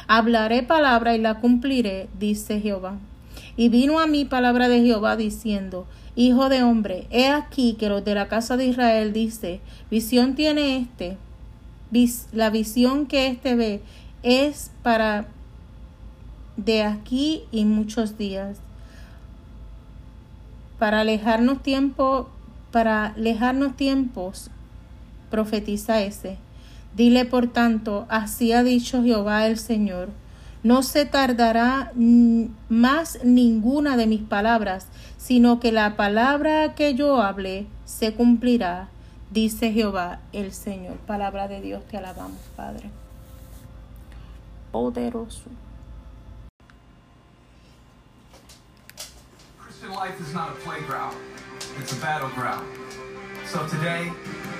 Hablaré 0.07 0.63
palabra 0.63 1.15
y 1.15 1.19
la 1.21 1.39
cumpliré, 1.39 2.09
dice 2.19 2.59
Jehová. 2.59 2.97
Y 3.55 3.69
vino 3.69 3.99
a 3.99 4.07
mí 4.07 4.25
palabra 4.25 4.67
de 4.69 4.81
Jehová 4.81 5.15
diciendo, 5.15 5.85
Hijo 6.15 6.49
de 6.49 6.61
hombre, 6.61 7.07
he 7.09 7.29
aquí 7.29 7.73
que 7.73 7.89
los 7.89 8.05
de 8.05 8.13
la 8.13 8.27
casa 8.27 8.55
de 8.57 8.65
Israel 8.67 9.13
dice, 9.13 9.61
visión 9.89 10.35
tiene 10.35 10.77
este, 10.77 11.17
vis- 11.89 12.27
la 12.33 12.51
visión 12.51 13.07
que 13.07 13.27
éste 13.27 13.55
ve 13.55 13.81
es 14.21 14.71
para 14.83 15.25
de 16.57 16.83
aquí 16.83 17.43
y 17.51 17.65
muchos 17.65 18.17
días, 18.17 18.59
para 20.83 20.99
alejarnos 20.99 21.59
para 22.73 23.05
alejarnos 23.05 23.77
tiempos, 23.77 24.51
profetiza 25.31 26.01
ese. 26.01 26.37
Dile 26.93 27.23
por 27.23 27.47
tanto, 27.47 28.05
así 28.09 28.51
ha 28.51 28.63
dicho 28.63 29.01
Jehová 29.01 29.47
el 29.47 29.57
Señor, 29.57 30.09
no 30.61 30.83
se 30.83 31.05
tardará 31.05 31.93
más 32.67 33.23
ninguna 33.23 33.95
de 33.95 34.07
mis 34.07 34.23
palabras, 34.23 34.87
sino 35.15 35.61
que 35.61 35.71
la 35.71 35.95
palabra 35.95 36.75
que 36.75 36.95
yo 36.95 37.21
hable 37.21 37.65
se 37.85 38.13
cumplirá, 38.13 38.89
dice 39.31 39.71
Jehová 39.71 40.19
el 40.33 40.51
Señor. 40.51 40.97
Palabra 41.07 41.47
de 41.47 41.61
Dios, 41.61 41.85
te 41.85 41.95
alabamos, 41.95 42.41
Padre. 42.57 42.89
Poderoso. 44.73 45.43
Christian 49.83 49.99
life 49.99 50.21
is 50.21 50.33
not 50.33 50.49
a 50.49 50.55
playground, 50.61 51.17
it's 51.77 51.91
a 51.91 51.99
battleground. 51.99 52.65
So 53.45 53.67
today, 53.67 54.09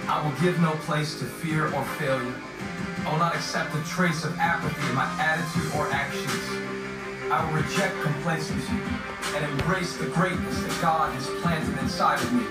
I 0.10 0.22
will 0.22 0.38
give 0.42 0.60
no 0.60 0.72
place 0.84 1.18
to 1.20 1.24
fear 1.24 1.74
or 1.74 1.86
failure. 1.96 2.36
I 3.06 3.12
will 3.12 3.20
not 3.20 3.34
accept 3.34 3.74
a 3.74 3.82
trace 3.86 4.26
of 4.26 4.38
apathy 4.38 4.86
in 4.90 4.96
my 4.96 5.08
attitude 5.22 5.72
or 5.76 5.90
actions. 5.94 6.28
I 7.32 7.40
will 7.46 7.54
reject 7.62 7.96
complacency 8.02 8.76
and 9.34 9.46
embrace 9.46 9.96
the 9.96 10.08
greatness 10.08 10.62
that 10.62 10.82
God 10.82 11.14
has 11.14 11.26
planted 11.42 11.78
inside 11.82 12.22
of 12.22 12.34
me. 12.34 12.44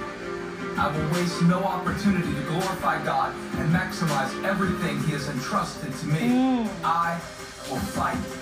I 0.79 0.89
will 0.89 1.13
waste 1.13 1.43
no 1.43 1.59
opportunity 1.59 2.33
to 2.33 2.41
glorify 2.49 3.05
God 3.05 3.35
and 3.59 3.69
maximize 3.69 4.33
everything 4.45 4.99
He 5.05 5.13
has 5.13 5.29
entrusted 5.29 5.93
to 5.93 6.07
me. 6.07 6.21
Mm. 6.21 6.71
I 6.83 7.21
will 7.69 7.77
fight. 7.77 8.42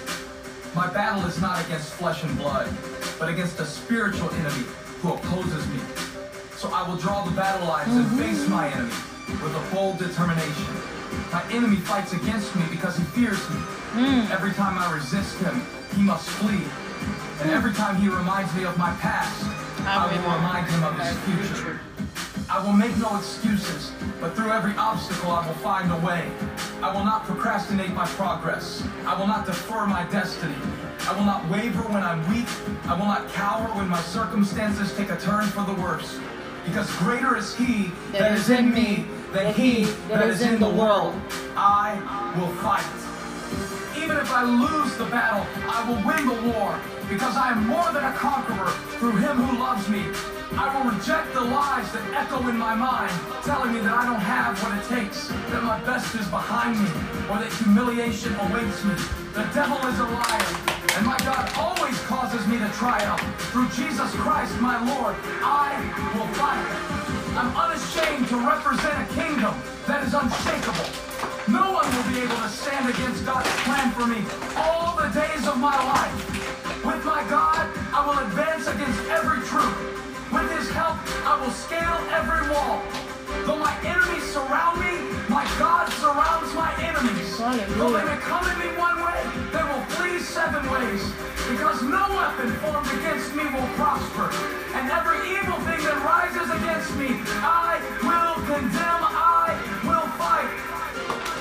My 0.74 0.87
battle 0.92 1.26
is 1.26 1.40
not 1.40 1.64
against 1.64 1.92
flesh 1.94 2.22
and 2.22 2.37
blood, 2.38 2.72
but 3.18 3.28
against 3.28 3.59
a 3.59 3.66
spiritual 3.66 4.30
enemy 4.30 4.64
who 5.02 5.12
opposes 5.14 5.66
me. 5.68 5.80
So 6.56 6.70
I 6.72 6.88
will 6.88 6.96
draw 6.96 7.24
the 7.24 7.33
battle 7.33 7.66
lines 7.66 7.94
and 7.96 8.06
face 8.20 8.46
my 8.48 8.68
enemy 8.68 8.94
with 9.42 9.54
a 9.54 9.74
bold 9.74 9.98
determination. 9.98 10.66
My 11.33 11.42
enemy 11.50 11.76
fights 11.76 12.12
against 12.12 12.54
me 12.54 12.62
because 12.70 12.96
he 12.96 13.02
fears 13.04 13.40
me. 13.50 13.61
Every 14.30 14.52
time 14.52 14.78
I 14.78 14.92
resist 14.94 15.38
him, 15.40 15.61
he 15.96 16.02
must 16.02 16.28
flee. 16.28 16.64
And 17.40 17.50
every 17.50 17.72
time 17.72 17.96
he 17.96 18.09
reminds 18.09 18.54
me 18.54 18.64
of 18.64 18.76
my 18.78 18.92
past, 18.96 19.44
I 19.87 20.06
will 20.06 20.22
remind 20.22 20.68
him 20.70 20.85
of 20.85 20.98
his 21.00 21.18
future. 21.24 21.80
I 22.50 22.60
will 22.66 22.72
make 22.72 22.96
no 22.98 23.16
excuses, 23.16 23.92
but 24.20 24.34
through 24.34 24.50
every 24.50 24.74
obstacle 24.74 25.30
I 25.30 25.46
will 25.46 25.54
find 25.54 25.92
a 25.92 26.04
way. 26.04 26.28
I 26.82 26.92
will 26.92 27.04
not 27.04 27.22
procrastinate 27.22 27.94
my 27.94 28.06
progress. 28.06 28.82
I 29.06 29.16
will 29.16 29.28
not 29.28 29.46
defer 29.46 29.86
my 29.86 30.04
destiny. 30.10 30.56
I 31.06 31.14
will 31.16 31.24
not 31.24 31.48
waver 31.48 31.82
when 31.82 32.02
I'm 32.02 32.28
weak. 32.28 32.48
I 32.86 32.94
will 32.94 33.06
not 33.06 33.28
cower 33.28 33.68
when 33.76 33.88
my 33.88 34.00
circumstances 34.00 34.92
take 34.96 35.10
a 35.10 35.16
turn 35.16 35.46
for 35.46 35.62
the 35.62 35.74
worse. 35.74 36.18
Because 36.64 36.90
greater 36.96 37.36
is 37.36 37.54
he 37.54 37.92
that 38.10 38.32
is 38.32 38.50
in 38.50 38.74
me 38.74 39.06
than 39.32 39.54
he 39.54 39.84
that 40.08 40.26
is 40.26 40.42
in 40.42 40.58
the 40.58 40.68
world. 40.68 41.14
I 41.56 41.94
will 42.36 42.52
fight. 42.56 42.84
Even 43.96 44.16
if 44.16 44.32
I 44.32 44.42
lose 44.42 44.96
the 44.96 45.04
battle, 45.04 45.46
I 45.68 45.88
will 45.88 46.02
win 46.04 46.26
the 46.26 46.50
war 46.50 46.80
because 47.08 47.36
I 47.36 47.52
am 47.52 47.68
more 47.68 47.92
than 47.92 48.04
a 48.04 48.12
conqueror 48.14 48.70
through 48.98 49.16
him 49.18 49.36
who 49.36 49.56
loves 49.56 49.88
me. 49.88 50.39
I 50.52 50.66
will 50.74 50.90
reject 50.90 51.32
the 51.32 51.40
lies 51.40 51.86
that 51.92 52.02
echo 52.10 52.42
in 52.48 52.58
my 52.58 52.74
mind, 52.74 53.12
telling 53.46 53.72
me 53.72 53.80
that 53.80 53.94
I 53.94 54.04
don't 54.06 54.20
have 54.20 54.58
what 54.62 54.74
it 54.74 54.84
takes, 54.90 55.28
that 55.28 55.62
my 55.62 55.78
best 55.86 56.14
is 56.18 56.26
behind 56.26 56.74
me, 56.74 56.90
or 57.30 57.38
that 57.38 57.52
humiliation 57.62 58.34
awaits 58.50 58.82
me. 58.82 58.94
The 59.30 59.46
devil 59.54 59.78
is 59.86 59.98
a 60.02 60.10
liar, 60.10 60.50
and 60.98 61.06
my 61.06 61.18
God 61.22 61.46
always 61.54 61.94
causes 62.10 62.42
me 62.50 62.58
to 62.58 62.68
triumph. 62.74 63.22
Through 63.54 63.70
Jesus 63.78 64.10
Christ, 64.18 64.50
my 64.58 64.82
Lord, 64.82 65.14
I 65.38 65.78
will 66.18 66.26
fight. 66.34 66.66
I'm 67.38 67.54
unashamed 67.54 68.26
to 68.34 68.36
represent 68.42 68.98
a 68.98 69.06
kingdom 69.14 69.54
that 69.86 70.02
is 70.02 70.14
unshakable. 70.18 70.90
No 71.46 71.78
one 71.78 71.86
will 71.94 72.08
be 72.10 72.26
able 72.26 72.42
to 72.42 72.50
stand 72.50 72.90
against 72.90 73.24
God's 73.24 73.48
plan 73.62 73.94
for 73.94 74.06
me 74.06 74.26
all 74.58 74.98
the 74.98 75.14
days 75.14 75.46
of 75.46 75.62
my 75.62 75.78
life. 75.78 76.84
With 76.84 77.04
my 77.04 77.22
God, 77.30 77.70
I 77.94 78.02
will 78.02 78.18
advance 78.26 78.66
against 78.66 78.98
every 79.10 79.46
troop. 79.46 79.99
With 80.32 80.46
his 80.54 80.70
help, 80.70 80.94
I 81.26 81.34
will 81.42 81.50
scale 81.50 81.98
every 82.14 82.46
wall. 82.54 82.78
Though 83.46 83.58
my 83.58 83.74
enemies 83.82 84.22
surround 84.30 84.78
me, 84.78 85.10
my 85.26 85.42
God 85.58 85.90
surrounds 85.98 86.54
my 86.54 86.70
enemies. 86.78 87.34
Though 87.74 87.90
they 87.90 88.06
may 88.06 88.18
come 88.22 88.46
at 88.46 88.54
me 88.54 88.70
one 88.78 89.02
way, 89.02 89.18
they 89.50 89.64
will 89.66 89.82
flee 89.98 90.22
seven 90.22 90.62
ways. 90.70 91.02
Because 91.50 91.82
no 91.82 92.14
weapon 92.14 92.54
formed 92.62 92.86
against 92.94 93.34
me 93.34 93.42
will 93.50 93.66
prosper. 93.74 94.30
And 94.78 94.86
every 94.94 95.18
evil 95.34 95.58
thing 95.66 95.82
that 95.82 95.98
rises 96.06 96.46
against 96.46 96.94
me, 96.94 97.10
I 97.42 97.82
will 98.06 98.38
condemn, 98.46 99.02
I 99.10 99.50
will 99.82 100.06
fight. 100.14 100.50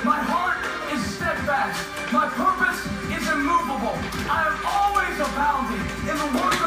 My 0.01 0.17
heart 0.17 0.65
is 0.89 1.01
steadfast. 1.13 1.77
My 2.09 2.25
purpose 2.33 2.81
is 3.13 3.21
immovable. 3.29 3.93
I 4.25 4.49
am 4.49 4.57
always 4.65 5.13
abounding 5.21 5.85
in 6.09 6.17
the 6.17 6.39
Lord. 6.41 6.58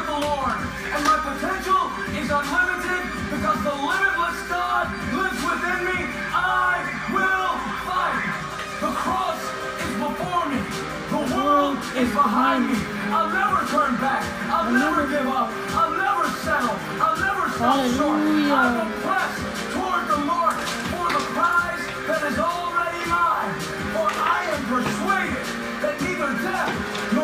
And 0.93 1.05
my 1.09 1.19
potential 1.25 1.89
is 2.21 2.29
unlimited 2.29 3.05
because 3.33 3.61
the 3.65 3.73
limitless 3.73 4.39
God 4.49 4.93
lives 5.17 5.41
within 5.41 5.81
me. 5.89 5.99
I 6.37 6.85
will 7.09 7.53
fight. 7.89 8.29
The 8.77 8.93
cross 8.93 9.41
is 9.85 9.93
before 9.97 10.45
me. 10.53 10.61
The 11.09 11.23
world 11.33 11.79
is 11.97 12.11
behind 12.13 12.69
me. 12.69 12.77
I'll 13.09 13.33
never 13.33 13.65
turn 13.73 13.97
back. 14.01 14.21
I'll 14.53 14.73
never 14.73 15.09
give 15.09 15.29
up. 15.29 15.49
I'll 15.73 15.97
never 15.97 16.29
settle. 16.45 16.77
I'll 17.01 17.21
never 17.21 17.45
stop 17.57 17.81
short. 17.97 18.21
I 18.53 18.65
will 18.77 18.93
press 19.01 19.33
toward 19.73 20.05
the 20.13 20.21
mark 20.29 20.57
for 20.93 21.09
the 21.09 21.25
prize 21.33 21.85
that 22.09 22.21
is 22.29 22.37
already 22.37 23.03
mine. 23.09 23.55
For 23.97 24.09
I 24.09 24.45
am 24.53 24.63
persuaded 24.69 25.47
that 25.81 25.97
neither 26.05 26.33
death, 26.45 26.73
nor 27.17 27.22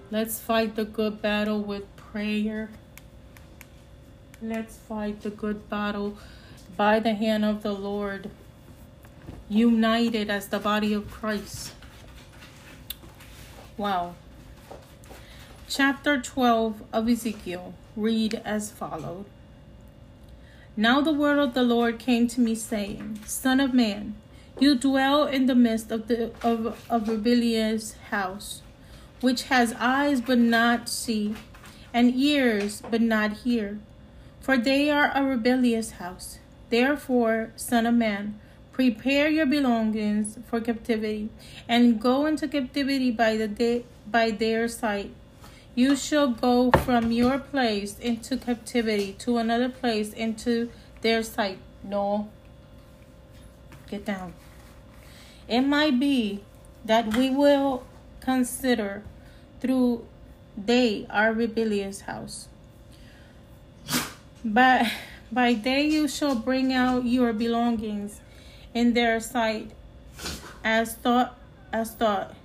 Let's 0.10 0.40
fight 0.40 0.76
the 0.76 0.86
good 0.86 1.22
battle 1.22 1.62
with 1.62 1.96
prayer. 1.96 2.72
Let's 4.44 4.76
fight 4.76 5.22
the 5.22 5.30
good 5.30 5.70
battle 5.70 6.18
by 6.76 7.00
the 7.00 7.14
hand 7.14 7.46
of 7.46 7.62
the 7.62 7.74
Lord, 7.74 8.32
united 9.48 10.32
as 10.32 10.48
the 10.48 10.58
body 10.58 10.94
of 10.94 11.12
Christ. 11.12 11.74
Wow. 13.78 14.16
Chapter 15.70 16.20
12 16.20 16.82
of 16.92 17.08
Ezekiel 17.08 17.76
read 17.96 18.42
as 18.44 18.72
followed. 18.72 19.26
Now 20.76 21.02
the 21.02 21.14
word 21.14 21.38
of 21.38 21.54
the 21.54 21.62
Lord 21.62 22.00
came 22.00 22.28
to 22.30 22.42
me, 22.42 22.56
saying, 22.56 23.20
Son 23.28 23.60
of 23.60 23.76
man, 23.76 24.16
you 24.60 24.74
dwell 24.74 25.28
in 25.28 25.46
the 25.46 25.54
midst 25.54 25.92
of 25.92 26.08
the 26.08 26.32
of, 26.42 26.84
of 26.90 27.08
rebellious 27.08 27.94
house, 28.10 28.64
which 29.20 29.44
has 29.44 29.76
eyes 29.78 30.20
but 30.20 30.40
not 30.40 30.90
see, 30.90 31.36
and 31.94 32.16
ears, 32.16 32.82
but 32.90 33.02
not 33.02 33.34
hear. 33.44 33.78
For 34.42 34.58
they 34.58 34.90
are 34.90 35.12
a 35.14 35.24
rebellious 35.24 35.92
house. 35.92 36.40
Therefore, 36.70 37.52
Son 37.56 37.86
of 37.86 37.94
Man, 37.94 38.40
prepare 38.72 39.30
your 39.30 39.46
belongings 39.46 40.40
for 40.48 40.60
captivity, 40.60 41.30
and 41.68 42.02
go 42.02 42.26
into 42.26 42.48
captivity 42.48 43.12
by 43.12 43.38
the 43.38 43.48
day, 43.48 43.86
by 44.10 44.32
their 44.32 44.68
sight. 44.68 45.14
You 45.76 45.96
shall 45.96 46.30
go 46.30 46.72
from 46.72 47.12
your 47.12 47.40
place 47.40 48.00
into 48.00 48.36
captivity 48.36 49.14
to 49.20 49.38
another 49.38 49.70
place 49.70 50.12
into 50.12 50.70
their 51.02 51.24
sight. 51.24 51.60
No. 51.84 52.30
Get 53.90 54.06
down. 54.06 54.34
It 55.48 55.62
might 55.62 56.00
be 56.00 56.44
that 56.84 57.16
we 57.16 57.30
will 57.30 57.84
consider 58.20 59.04
through 59.60 60.06
they 60.58 61.06
are 61.10 61.32
rebellious 61.32 62.02
house. 62.02 62.48
But 64.44 64.88
by 65.32 65.54
day 65.54 65.88
you 65.88 66.08
shall 66.08 66.36
bring 66.36 66.74
out 66.74 67.06
your 67.06 67.32
belongings 67.32 68.22
in 68.74 68.94
their 68.94 69.20
sight 69.20 69.72
as 70.64 70.96
thought 70.96 71.38
as 71.72 71.92
thought 71.92 72.36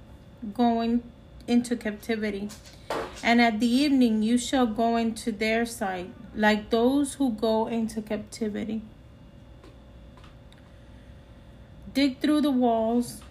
going 0.54 1.02
into 1.46 1.74
captivity. 1.74 2.50
And 3.22 3.40
at 3.40 3.60
the 3.60 3.66
evening 3.66 4.22
you 4.22 4.36
shall 4.36 4.66
go 4.66 4.96
into 4.96 5.32
their 5.32 5.64
sight, 5.64 6.12
like 6.34 6.70
those 6.70 7.14
who 7.14 7.32
go 7.32 7.66
into 7.66 8.02
captivity. 8.02 8.82
Dig 11.94 12.20
through 12.20 12.42
the 12.42 12.50
walls 12.50 13.22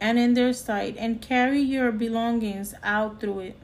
and 0.00 0.18
in 0.18 0.34
their 0.34 0.52
sight, 0.52 0.94
and 0.96 1.20
carry 1.20 1.60
your 1.60 1.90
belongings 1.90 2.72
out 2.84 3.20
through 3.20 3.40
it. 3.40 3.56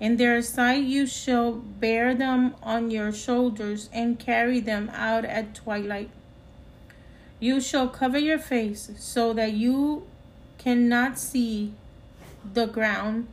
In 0.00 0.16
their 0.16 0.40
sight 0.42 0.84
you 0.84 1.06
shall 1.06 1.52
bear 1.52 2.14
them 2.14 2.54
on 2.62 2.90
your 2.90 3.12
shoulders 3.12 3.90
and 3.92 4.18
carry 4.18 4.60
them 4.60 4.90
out 4.94 5.24
at 5.24 5.54
twilight. 5.54 6.10
You 7.40 7.60
shall 7.60 7.88
cover 7.88 8.18
your 8.18 8.38
face 8.38 8.90
so 8.96 9.32
that 9.32 9.52
you 9.52 10.06
cannot 10.56 11.18
see 11.18 11.72
the 12.54 12.66
ground, 12.66 13.26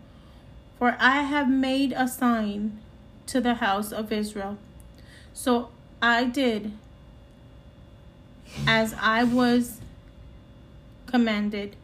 for 0.77 0.95
I 0.99 1.21
have 1.21 1.49
made 1.49 1.91
a 1.91 2.07
sign 2.07 2.79
to 3.27 3.41
the 3.41 3.55
house 3.55 3.91
of 3.91 4.11
Israel. 4.11 4.57
So 5.33 5.69
I 6.01 6.25
did 6.25 6.71
as 8.67 8.95
I 8.99 9.23
was 9.23 9.81
commanded. 11.05 11.75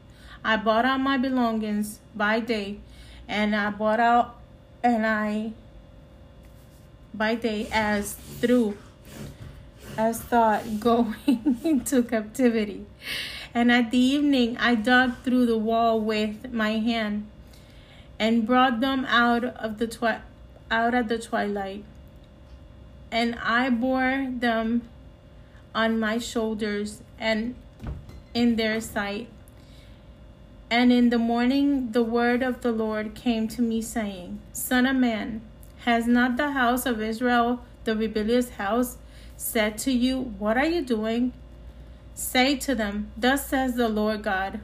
I 0.43 0.57
bought 0.57 0.85
out 0.85 0.99
my 0.99 1.17
belongings 1.17 1.99
by 2.15 2.39
day, 2.39 2.79
and 3.27 3.55
I 3.55 3.69
bought 3.69 3.99
out 3.99 4.40
and 4.83 5.05
I 5.05 5.53
by 7.13 7.35
day 7.35 7.67
as 7.71 8.13
through 8.13 8.77
as 9.97 10.21
thought 10.21 10.79
going 10.79 11.57
into 11.63 12.03
captivity. 12.03 12.85
And 13.53 13.71
at 13.71 13.91
the 13.91 13.97
evening 13.97 14.57
I 14.57 14.75
dug 14.75 15.23
through 15.23 15.45
the 15.45 15.57
wall 15.57 15.99
with 15.99 16.51
my 16.53 16.79
hand 16.79 17.27
and 18.17 18.45
brought 18.45 18.79
them 18.79 19.05
out 19.05 19.43
of 19.43 19.77
the 19.77 19.87
twi- 19.87 20.21
out 20.69 20.93
at 20.93 21.09
the 21.09 21.19
twilight. 21.19 21.83
And 23.11 23.35
I 23.35 23.69
bore 23.69 24.27
them 24.31 24.83
on 25.75 25.99
my 25.99 26.17
shoulders 26.17 27.01
and 27.19 27.55
in 28.33 28.55
their 28.55 28.79
sight. 28.79 29.27
And 30.71 30.93
in 30.93 31.09
the 31.09 31.17
morning 31.17 31.91
the 31.91 32.01
word 32.01 32.41
of 32.41 32.61
the 32.61 32.71
Lord 32.71 33.13
came 33.13 33.49
to 33.49 33.61
me, 33.61 33.81
saying, 33.81 34.39
Son 34.53 34.85
of 34.85 34.95
man, 34.95 35.41
has 35.79 36.07
not 36.07 36.37
the 36.37 36.51
house 36.51 36.85
of 36.85 37.01
Israel, 37.01 37.59
the 37.83 37.93
rebellious 37.93 38.51
house, 38.51 38.97
said 39.35 39.77
to 39.79 39.91
you, 39.91 40.33
What 40.39 40.57
are 40.57 40.65
you 40.65 40.81
doing? 40.81 41.33
Say 42.15 42.55
to 42.55 42.73
them, 42.73 43.11
Thus 43.17 43.47
says 43.47 43.75
the 43.75 43.89
Lord 43.89 44.23
God, 44.23 44.61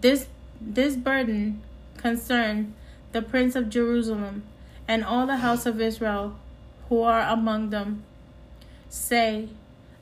This 0.00 0.26
this 0.60 0.96
burden 0.96 1.62
concern 1.96 2.74
the 3.12 3.22
prince 3.22 3.54
of 3.54 3.70
Jerusalem 3.70 4.42
and 4.88 5.04
all 5.04 5.28
the 5.28 5.36
house 5.36 5.66
of 5.66 5.80
Israel 5.80 6.36
who 6.88 7.02
are 7.02 7.20
among 7.20 7.70
them. 7.70 8.02
Say, 8.88 9.50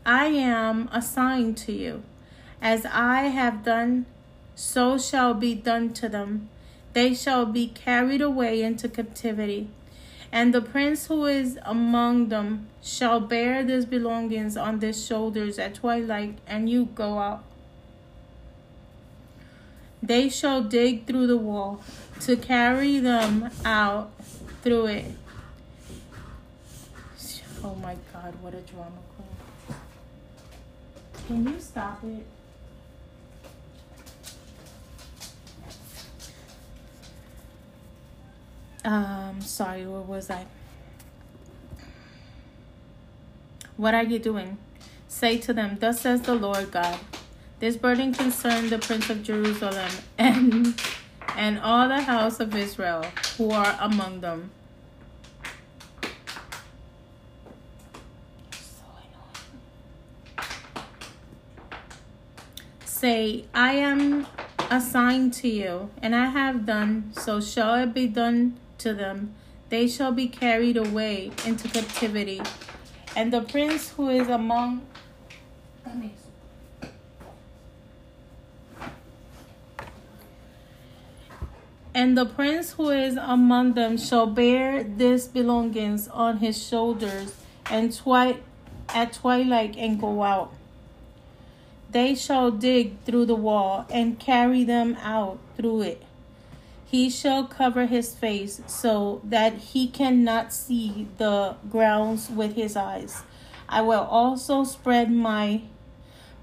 I 0.06 0.26
am 0.26 0.88
assigned 0.92 1.58
to 1.58 1.72
you, 1.72 2.04
as 2.62 2.86
I 2.86 3.24
have 3.24 3.62
done 3.64 4.06
so 4.60 4.98
shall 4.98 5.32
be 5.32 5.54
done 5.54 5.90
to 5.90 6.06
them. 6.06 6.50
They 6.92 7.14
shall 7.14 7.46
be 7.46 7.68
carried 7.68 8.20
away 8.20 8.62
into 8.62 8.90
captivity. 8.90 9.70
And 10.30 10.52
the 10.52 10.60
prince 10.60 11.06
who 11.06 11.24
is 11.24 11.58
among 11.64 12.28
them 12.28 12.68
shall 12.82 13.20
bear 13.20 13.64
these 13.64 13.86
belongings 13.86 14.58
on 14.58 14.78
his 14.78 15.04
shoulders 15.04 15.58
at 15.58 15.76
twilight, 15.76 16.38
and 16.46 16.68
you 16.68 16.90
go 16.94 17.18
out. 17.18 17.42
They 20.02 20.28
shall 20.28 20.62
dig 20.62 21.06
through 21.06 21.26
the 21.26 21.38
wall 21.38 21.80
to 22.20 22.36
carry 22.36 22.98
them 22.98 23.48
out 23.64 24.12
through 24.62 24.86
it. 24.86 25.04
Oh 27.64 27.74
my 27.76 27.96
God, 28.12 28.34
what 28.42 28.52
a 28.52 28.60
drama 28.60 29.00
queen. 29.16 29.78
Can 31.26 31.48
you 31.54 31.60
stop 31.60 32.04
it? 32.04 32.26
Um, 38.84 39.40
sorry, 39.40 39.84
where 39.84 40.00
was 40.00 40.30
I? 40.30 40.46
What 43.76 43.94
are 43.94 44.02
you 44.02 44.18
doing? 44.18 44.56
Say 45.08 45.38
to 45.38 45.52
them, 45.52 45.76
Thus 45.80 46.00
says 46.00 46.22
the 46.22 46.34
Lord 46.34 46.70
God. 46.70 46.98
This 47.58 47.76
burden 47.76 48.14
concerned 48.14 48.70
the 48.70 48.78
prince 48.78 49.10
of 49.10 49.22
Jerusalem 49.22 49.90
and 50.18 50.80
and 51.36 51.58
all 51.60 51.88
the 51.88 52.00
house 52.00 52.40
of 52.40 52.56
Israel 52.56 53.04
who 53.36 53.50
are 53.50 53.76
among 53.80 54.20
them. 54.20 54.50
Say, 62.84 63.44
I 63.54 63.72
am 63.72 64.26
assigned 64.70 65.32
to 65.34 65.48
you, 65.48 65.90
and 66.02 66.14
I 66.14 66.26
have 66.26 66.66
done, 66.66 67.12
so 67.14 67.40
shall 67.40 67.74
it 67.76 67.94
be 67.94 68.06
done 68.06 68.58
to 68.80 68.94
them. 68.94 69.34
They 69.68 69.86
shall 69.86 70.12
be 70.12 70.26
carried 70.26 70.76
away 70.76 71.30
into 71.46 71.68
captivity. 71.68 72.40
And 73.14 73.32
the 73.32 73.42
prince 73.42 73.90
who 73.90 74.08
is 74.08 74.28
among 74.28 74.86
And 81.92 82.16
the 82.16 82.24
prince 82.24 82.72
who 82.72 82.90
is 82.90 83.16
among 83.16 83.74
them 83.74 83.98
shall 83.98 84.26
bear 84.26 84.84
these 84.84 85.26
belongings 85.26 86.06
on 86.08 86.38
his 86.38 86.56
shoulders, 86.56 87.34
and 87.68 87.94
twi- 87.94 88.38
at 88.88 89.12
twilight 89.12 89.76
and 89.76 90.00
go 90.00 90.22
out. 90.22 90.52
They 91.90 92.14
shall 92.14 92.52
dig 92.52 93.02
through 93.04 93.26
the 93.26 93.34
wall 93.34 93.86
and 93.90 94.18
carry 94.18 94.62
them 94.62 94.96
out 95.02 95.38
through 95.56 95.82
it. 95.82 96.02
He 96.90 97.08
shall 97.08 97.44
cover 97.44 97.86
his 97.86 98.16
face 98.16 98.62
so 98.66 99.20
that 99.22 99.54
he 99.54 99.86
cannot 99.86 100.52
see 100.52 101.06
the 101.18 101.54
grounds 101.70 102.28
with 102.28 102.56
his 102.56 102.74
eyes. 102.74 103.22
I 103.68 103.80
will 103.82 104.00
also 104.00 104.64
spread 104.64 105.08
my 105.08 105.62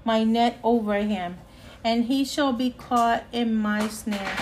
my 0.06 0.24
net 0.24 0.58
over 0.64 1.00
him, 1.00 1.36
and 1.84 2.06
he 2.06 2.24
shall 2.24 2.54
be 2.54 2.70
caught 2.70 3.24
in 3.30 3.54
my 3.54 3.88
snare. 3.88 4.38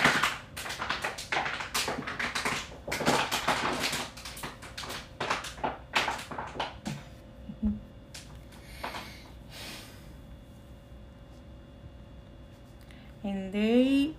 and 13.23 13.51
they 13.51 14.13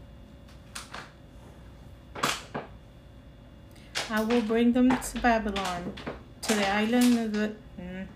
Bring 4.59 4.72
them 4.72 4.90
to 4.90 5.20
Babylon, 5.20 5.92
to 6.42 6.52
the 6.52 6.68
island 6.68 7.16
of 7.16 7.32
the. 7.32 7.52
mm. 7.80 8.06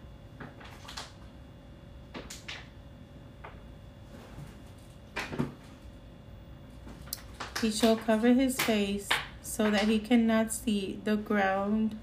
He 7.60 7.70
shall 7.70 7.94
cover 7.94 8.32
his 8.32 8.60
face 8.60 9.08
so 9.40 9.70
that 9.70 9.82
he 9.82 10.00
cannot 10.00 10.52
see 10.52 10.98
the 11.04 11.14
ground 11.14 11.96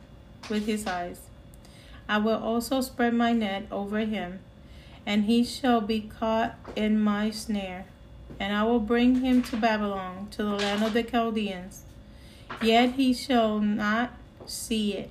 with 0.50 0.66
his 0.68 0.88
eyes. 0.88 1.20
I 2.08 2.20
will 2.20 2.42
also 2.42 2.80
spread 2.80 3.14
my 3.14 3.34
net 3.34 3.68
over 3.70 4.00
him, 4.06 4.40
and 5.06 5.26
he 5.26 5.44
shall 5.44 5.82
be 5.82 6.00
caught 6.00 6.56
in 6.78 6.98
my 6.98 7.30
snare. 7.30 7.88
And 8.40 8.56
I 8.56 8.64
will 8.64 8.80
bring 8.80 9.16
him 9.16 9.44
to 9.44 9.58
Babylon, 9.58 10.30
to 10.32 10.44
the 10.44 10.52
land 10.52 10.82
of 10.82 10.94
the 10.94 11.04
Chaldeans. 11.04 11.84
Yet 12.62 12.94
he 12.94 13.14
shall 13.14 13.60
not 13.60 14.14
see 14.50 14.94
it. 14.94 15.10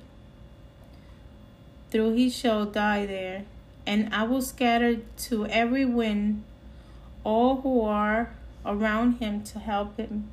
Through 1.91 2.13
he 2.13 2.29
shall 2.29 2.65
die 2.65 3.05
there, 3.05 3.45
and 3.85 4.13
I 4.13 4.23
will 4.23 4.41
scatter 4.41 4.97
to 4.97 5.45
every 5.47 5.85
wind 5.85 6.43
all 7.23 7.61
who 7.61 7.81
are 7.81 8.35
around 8.65 9.13
him 9.13 9.43
to 9.43 9.59
help 9.59 9.97
him, 9.97 10.29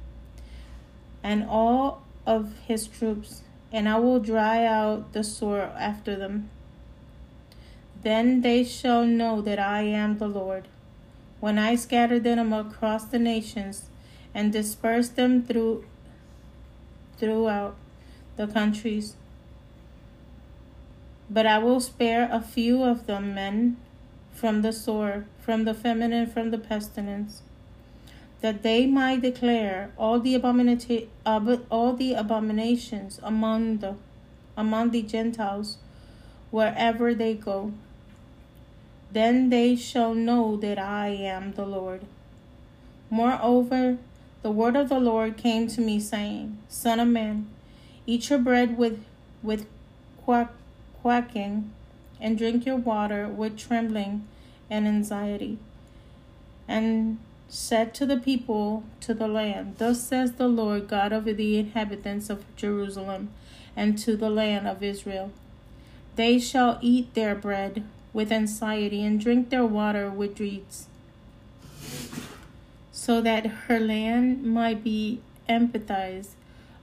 and 1.22 1.44
all 1.44 2.02
of 2.26 2.52
his 2.66 2.86
troops, 2.86 3.42
and 3.72 3.88
I 3.88 3.98
will 3.98 4.20
dry 4.20 4.64
out 4.64 5.12
the 5.12 5.24
sword 5.24 5.70
after 5.78 6.16
them. 6.16 6.50
Then 8.02 8.42
they 8.42 8.62
shall 8.64 9.04
know 9.04 9.40
that 9.40 9.58
I 9.58 9.82
am 9.82 10.18
the 10.18 10.28
Lord, 10.28 10.68
when 11.40 11.58
I 11.58 11.74
scatter 11.76 12.20
them 12.20 12.52
across 12.52 13.04
the 13.04 13.18
nations 13.18 13.88
and 14.34 14.52
disperse 14.52 15.08
them 15.08 15.42
through 15.42 15.84
throughout 17.16 17.76
the 18.36 18.46
countries. 18.46 19.16
But 21.28 21.46
I 21.46 21.58
will 21.58 21.80
spare 21.80 22.28
a 22.30 22.40
few 22.40 22.82
of 22.82 23.06
the 23.06 23.20
men 23.20 23.76
from 24.32 24.62
the 24.62 24.72
sword, 24.72 25.26
from 25.40 25.64
the 25.64 25.74
famine, 25.74 26.26
from 26.26 26.50
the 26.50 26.58
pestilence, 26.58 27.42
that 28.42 28.62
they 28.62 28.86
might 28.86 29.22
declare 29.22 29.90
all 29.96 30.20
the 30.20 30.38
abominati- 30.38 31.08
ab- 31.24 31.66
all 31.70 31.94
the 31.94 32.14
abominations 32.14 33.18
among 33.22 33.78
the 33.78 33.96
among 34.56 34.90
the 34.90 35.02
Gentiles 35.02 35.78
wherever 36.50 37.14
they 37.14 37.34
go. 37.34 37.72
Then 39.12 39.50
they 39.50 39.76
shall 39.76 40.14
know 40.14 40.56
that 40.56 40.78
I 40.78 41.08
am 41.08 41.52
the 41.52 41.66
Lord. 41.66 42.02
Moreover, 43.10 43.98
the 44.42 44.50
word 44.50 44.76
of 44.76 44.88
the 44.88 45.00
Lord 45.00 45.36
came 45.36 45.66
to 45.68 45.80
me, 45.80 46.00
saying, 46.00 46.58
Son 46.68 47.00
of 47.00 47.08
man, 47.08 47.48
eat 48.06 48.30
your 48.30 48.38
bread 48.38 48.78
with 48.78 49.04
with 49.42 49.66
quack, 50.24 50.52
quacking, 51.02 51.70
and 52.20 52.38
drink 52.38 52.66
your 52.66 52.76
water 52.76 53.28
with 53.28 53.56
trembling 53.56 54.26
and 54.70 54.86
anxiety. 54.86 55.58
And 56.66 57.18
said 57.48 57.94
to 57.94 58.06
the 58.06 58.16
people 58.16 58.82
to 59.00 59.14
the 59.14 59.28
land, 59.28 59.76
Thus 59.78 60.02
says 60.02 60.32
the 60.32 60.48
Lord 60.48 60.88
God 60.88 61.12
of 61.12 61.24
the 61.24 61.58
inhabitants 61.58 62.28
of 62.28 62.44
Jerusalem 62.56 63.30
and 63.76 63.96
to 63.98 64.16
the 64.16 64.30
land 64.30 64.66
of 64.66 64.82
Israel. 64.82 65.30
They 66.16 66.38
shall 66.38 66.78
eat 66.80 67.14
their 67.14 67.34
bread 67.34 67.84
with 68.12 68.32
anxiety 68.32 69.04
and 69.04 69.20
drink 69.20 69.50
their 69.50 69.66
water 69.66 70.10
with 70.10 70.34
dreams, 70.34 70.86
so 72.90 73.20
that 73.20 73.46
her 73.46 73.78
land 73.78 74.42
might 74.42 74.82
be 74.82 75.20
empathized 75.48 76.35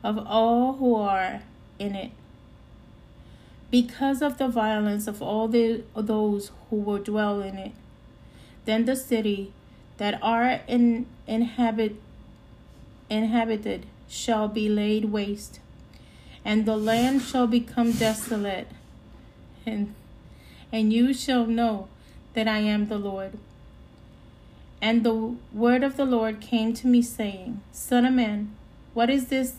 of 0.04 0.18
all 0.28 0.74
who 0.74 0.96
are 0.96 1.42
in 1.80 1.96
it. 1.96 2.12
Because 3.72 4.22
of 4.22 4.38
the 4.38 4.48
violence 4.48 5.08
of 5.08 5.22
all 5.22 5.48
the 5.48 5.84
those 5.96 6.52
who 6.70 6.76
will 6.76 7.00
dwell 7.00 7.42
in 7.42 7.58
it, 7.58 7.72
then 8.66 8.86
the 8.86 8.96
city 8.96 9.52
that 9.98 10.20
are 10.22 10.62
in 10.68 11.08
inhabit 11.26 11.96
inhabited 13.10 13.86
shall 14.08 14.48
be 14.48 14.70
laid 14.70 15.06
waste, 15.06 15.60
and 16.46 16.66
the 16.66 16.78
land 16.78 17.22
shall 17.22 17.48
become 17.48 17.92
desolate, 17.94 18.68
and 19.66 19.96
and 20.72 20.92
you 20.92 21.14
shall 21.14 21.46
know 21.46 21.88
that 22.34 22.48
I 22.48 22.60
am 22.60 22.88
the 22.88 22.98
Lord. 22.98 23.38
And 24.82 25.04
the 25.04 25.36
word 25.54 25.84
of 25.84 25.96
the 25.96 26.06
Lord 26.06 26.42
came 26.42 26.74
to 26.74 26.88
me, 26.88 27.02
saying, 27.02 27.62
Son 27.72 28.06
of 28.06 28.14
man, 28.14 28.54
what 28.94 29.10
is 29.10 29.28
this? 29.28 29.54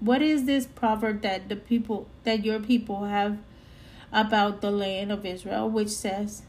What 0.00 0.22
is 0.22 0.44
this 0.44 0.66
proverb 0.66 1.22
that 1.22 1.48
the 1.48 1.56
people 1.56 2.08
that 2.24 2.44
your 2.44 2.58
people 2.58 3.04
have 3.04 3.38
about 4.12 4.60
the 4.60 4.70
land 4.70 5.12
of 5.12 5.24
Israel, 5.24 5.68
which 5.68 5.90
says, 5.90 6.42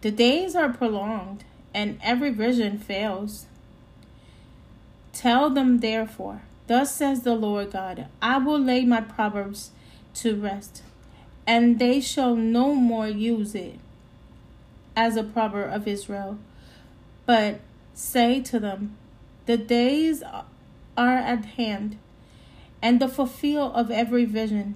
The 0.00 0.10
days 0.10 0.56
are 0.56 0.72
prolonged, 0.72 1.44
and 1.74 1.98
every 2.02 2.30
vision 2.30 2.78
fails? 2.78 3.46
Tell 5.12 5.50
them 5.50 5.78
therefore, 5.78 6.42
Thus 6.66 6.94
says 6.94 7.22
the 7.22 7.34
Lord 7.34 7.72
God, 7.72 8.06
I 8.22 8.38
will 8.38 8.58
lay 8.58 8.84
my 8.84 9.00
proverbs 9.02 9.72
to 10.14 10.36
rest 10.36 10.82
and 11.46 11.78
they 11.78 12.00
shall 12.00 12.36
no 12.36 12.74
more 12.74 13.08
use 13.08 13.54
it 13.54 13.78
as 14.94 15.16
a 15.16 15.24
proverb 15.24 15.72
of 15.72 15.88
Israel, 15.88 16.38
but 17.26 17.60
say 17.94 18.40
to 18.40 18.60
them, 18.60 18.96
The 19.46 19.56
days 19.56 20.22
are 20.22 21.16
at 21.16 21.44
hand, 21.44 21.98
and 22.82 23.00
the 23.00 23.08
fulfill 23.08 23.72
of 23.72 23.90
every 23.90 24.24
vision. 24.24 24.74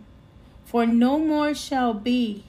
For 0.65 0.87
no 0.87 1.19
more 1.19 1.55
shall 1.55 1.93
be 1.93 2.45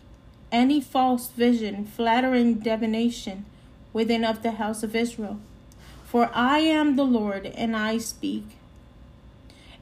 any 0.51 0.79
false 0.79 1.29
vision, 1.29 1.85
flattering 1.85 2.55
divination 2.59 3.45
within 3.91 4.23
of 4.23 4.43
the 4.43 4.51
house 4.51 4.83
of 4.83 4.95
Israel. 4.95 5.39
For 6.05 6.29
I 6.33 6.59
am 6.59 6.95
the 6.95 7.03
Lord, 7.03 7.47
and 7.47 7.75
I 7.75 7.97
speak. 7.97 8.45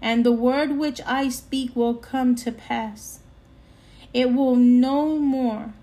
And 0.01 0.25
the 0.25 0.31
word 0.31 0.77
which 0.77 1.01
I 1.05 1.29
speak 1.29 1.75
will 1.75 1.93
come 1.93 2.35
to 2.35 2.51
pass. 2.51 3.19
It 4.13 4.33
will 4.33 4.55
no 4.55 5.17
more 5.17 5.73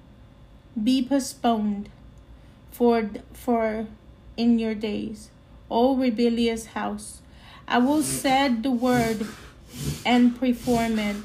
be 0.82 1.06
postponed 1.06 1.90
for 2.70 3.10
for 3.34 3.86
in 4.36 4.58
your 4.58 4.74
days, 4.74 5.28
O 5.70 5.94
rebellious 5.96 6.66
house. 6.66 7.20
I 7.68 7.78
will 7.78 8.02
set 8.02 8.62
the 8.62 8.70
word 8.70 9.26
and 10.04 10.38
perform 10.38 10.98
it. 10.98 11.16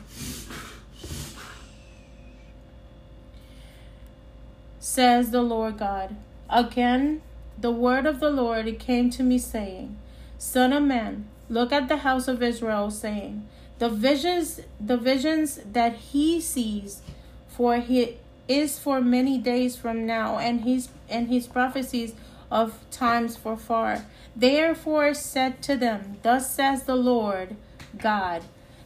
Says 4.80 5.32
the 5.32 5.42
Lord 5.42 5.78
God. 5.78 6.16
Again, 6.50 7.22
the 7.60 7.72
word 7.72 8.06
of 8.06 8.20
the 8.20 8.30
Lord 8.30 8.80
came 8.80 9.10
to 9.12 9.24
me, 9.24 9.38
saying, 9.38 9.98
Son 10.38 10.72
of 10.72 10.84
man, 10.84 11.26
look 11.50 11.72
at 11.72 11.88
the 11.88 11.98
house 11.98 12.28
of 12.28 12.42
Israel, 12.42 12.90
saying, 12.90 13.48
the 13.80 13.90
visions 13.90 14.60
the 14.80 14.98
visions 14.98 15.60
that 15.72 15.94
he 15.96 16.42
sees 16.42 17.02
for 17.48 17.78
he 17.78 18.18
is 18.48 18.80
for 18.80 19.02
many 19.02 19.38
days 19.38 19.76
from 19.76 20.06
now 20.06 20.38
and 20.38 20.62
his 20.62 20.90
and 21.10 21.28
his 21.28 21.48
prophecies 21.48 22.14
of 22.50 22.74
times 22.92 23.36
for 23.36 23.56
far 23.56 24.06
therefore 24.36 25.14
said 25.14 25.62
to 25.62 25.76
them 25.76 26.18
thus 26.24 26.54
says 26.54 26.84
the 26.84 26.96
lord 26.96 27.56
god 27.98 28.44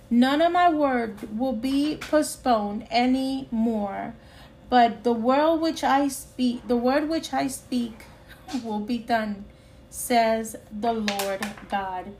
none 0.09 0.41
of 0.41 0.51
my 0.51 0.69
word 0.69 1.37
will 1.37 1.53
be 1.53 1.95
postponed 1.97 2.85
any 2.91 3.47
more 3.51 4.13
but 4.69 5.03
the 5.03 5.13
word 5.13 5.57
which 5.57 5.83
i 5.83 6.07
speak 6.07 6.67
the 6.67 6.75
word 6.75 7.07
which 7.09 7.33
i 7.33 7.47
speak 7.47 8.05
will 8.63 8.79
be 8.79 8.97
done 8.97 9.45
says 9.89 10.55
the 10.71 10.93
lord 10.93 11.41
god 11.69 12.13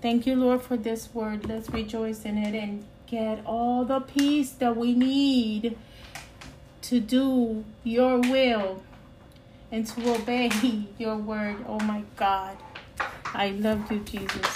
Thank 0.00 0.28
you, 0.28 0.36
Lord, 0.36 0.62
for 0.62 0.76
this 0.76 1.12
word. 1.12 1.48
Let's 1.48 1.68
rejoice 1.70 2.24
in 2.24 2.38
it 2.38 2.54
and 2.54 2.86
get 3.06 3.44
all 3.44 3.84
the 3.84 3.98
peace 3.98 4.50
that 4.52 4.76
we 4.76 4.94
need 4.94 5.76
to 6.82 7.00
do 7.00 7.64
your 7.82 8.20
will 8.20 8.82
and 9.72 9.84
to 9.88 10.14
obey 10.14 10.50
your 10.98 11.16
word. 11.16 11.56
Oh 11.66 11.80
my 11.80 12.04
God. 12.16 12.56
I 13.34 13.50
love 13.50 13.90
you, 13.90 13.98
Jesus. 14.00 14.46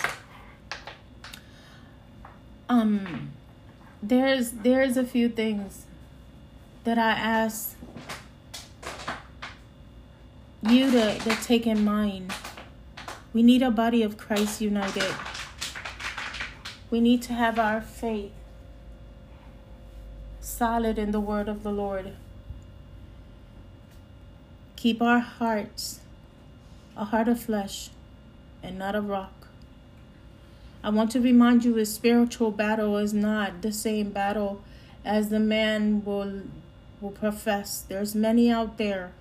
Um 2.73 3.33
there's 4.03 4.51
there's 4.51 4.97
a 4.97 5.05
few 5.05 5.29
things 5.29 5.85
that 6.85 6.99
I 6.99 7.11
ask 7.11 7.77
you 10.63 10.91
to, 10.91 11.19
to 11.19 11.31
take 11.43 11.67
in 11.67 11.85
mind. 11.85 12.33
We 13.35 13.43
need 13.43 13.61
a 13.63 13.71
body 13.71 14.03
of 14.03 14.17
Christ 14.17 14.63
united. 14.63 15.15
We 16.91 17.01
need 17.01 17.21
to 17.23 17.35
have 17.35 17.59
our 17.59 17.83
faith 17.83 18.33
solid 20.41 20.99
in 20.99 21.11
the 21.11 21.21
word 21.21 21.49
of 21.49 21.63
the 21.63 21.73
Lord. 21.73 22.15
Keep 24.77 25.03
our 25.03 25.19
hearts 25.19 26.01
a 26.97 27.05
heart 27.05 27.29
of 27.29 27.39
flesh 27.39 27.91
and 28.63 28.79
not 28.79 28.95
of 28.95 29.11
rock. 29.11 29.42
I 30.85 30.91
want 30.91 31.13
to 31.13 31.21
remind 31.21 31.65
you 31.65 31.79
a 31.79 31.87
spiritual 31.87 32.51
battle 32.51 32.97
is 32.97 33.15
not 33.15 33.63
the 33.63 33.73
same 33.73 34.11
battle 34.11 34.63
as 35.05 35.29
the 35.29 35.39
man 35.39 36.05
will 36.05 36.43
will 37.01 37.11
profess. 37.11 37.81
There's 37.81 38.15
many 38.15 38.51
out 38.51 38.79
there 38.79 39.13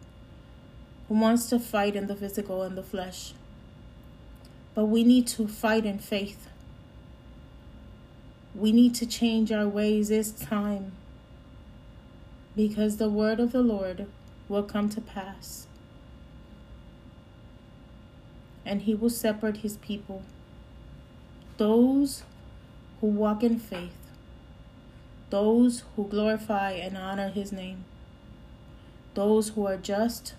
who 1.08 1.16
wants 1.16 1.50
to 1.50 1.60
fight 1.60 1.96
in 1.96 2.08
the 2.08 2.16
physical 2.16 2.64
and 2.64 2.78
the 2.78 2.84
flesh. 2.84 3.34
But 4.74 4.86
we 4.86 5.04
need 5.04 5.28
to 5.28 5.48
fight 5.48 5.86
in 5.86 6.00
faith. 6.00 6.48
We 8.56 8.72
need 8.72 8.96
to 8.96 9.06
change 9.06 9.52
our 9.52 9.68
ways. 9.68 10.10
It's 10.10 10.32
time. 10.32 10.94
Because 12.56 12.98
the 12.98 13.10
word 13.10 13.40
of 13.40 13.52
the 13.52 13.62
Lord 13.62 14.08
will 14.48 14.64
come 14.64 14.90
to 14.90 15.02
pass. 15.02 15.68
And 18.66 18.84
he 18.84 18.94
will 18.94 19.10
separate 19.10 19.58
his 19.58 19.78
people. 19.78 20.24
Those 21.62 22.24
who 23.00 23.08
walk 23.08 23.44
in 23.44 23.60
faith 23.60 24.02
those 25.32 25.84
who 25.96 26.08
glorify 26.08 26.72
and 26.72 26.96
honor 26.96 27.30
his 27.30 27.52
name, 27.52 27.86
those 29.16 29.50
who 29.50 29.66
are 29.66 29.78
just 29.78 30.36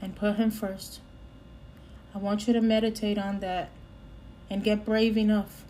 and 0.00 0.16
put 0.16 0.36
him 0.36 0.50
first. 0.50 1.00
I 2.14 2.18
want 2.18 2.46
you 2.46 2.52
to 2.54 2.60
meditate 2.60 3.18
on 3.18 3.40
that 3.40 3.70
and 4.48 4.62
get 4.62 4.84
brave 4.84 5.18
enough. 5.18 5.64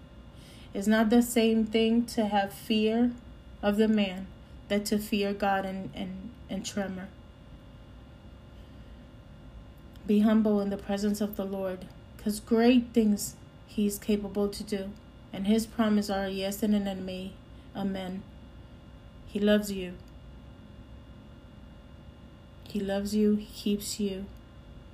It's 0.74 0.86
not 0.86 1.08
the 1.08 1.22
same 1.22 1.64
thing 1.64 2.04
to 2.06 2.26
have 2.26 2.52
fear 2.52 3.12
of 3.62 3.76
the 3.76 3.88
man 3.88 4.26
that 4.68 4.84
to 4.86 4.98
fear 4.98 5.32
God 5.32 5.64
and, 5.64 5.90
and, 5.94 6.30
and 6.50 6.66
tremor. 6.66 7.08
Be 10.06 10.20
humble 10.20 10.60
in 10.60 10.68
the 10.68 10.76
presence 10.76 11.22
of 11.22 11.36
the 11.36 11.44
Lord, 11.44 11.86
because 12.24 12.40
great 12.40 12.86
things 12.94 13.36
He's 13.66 13.98
capable 13.98 14.48
to 14.48 14.64
do, 14.64 14.90
and 15.30 15.46
His 15.46 15.66
promise 15.66 16.08
are 16.08 16.26
yes 16.26 16.62
and 16.62 16.74
an 16.74 16.88
amen. 16.88 17.32
Amen. 17.76 18.22
He 19.26 19.38
loves 19.38 19.70
you. 19.70 19.92
He 22.66 22.80
loves 22.80 23.14
you. 23.14 23.34
He 23.34 23.44
keeps 23.44 24.00
you. 24.00 24.24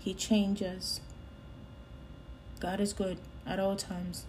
He 0.00 0.12
changes. 0.12 1.00
God 2.58 2.80
is 2.80 2.92
good 2.92 3.18
at 3.46 3.60
all 3.60 3.76
times. 3.76 4.24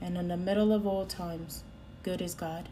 And 0.00 0.16
in 0.16 0.28
the 0.28 0.36
middle 0.36 0.72
of 0.72 0.86
all 0.86 1.04
times, 1.04 1.64
good 2.04 2.22
is 2.22 2.34
God. 2.34 2.68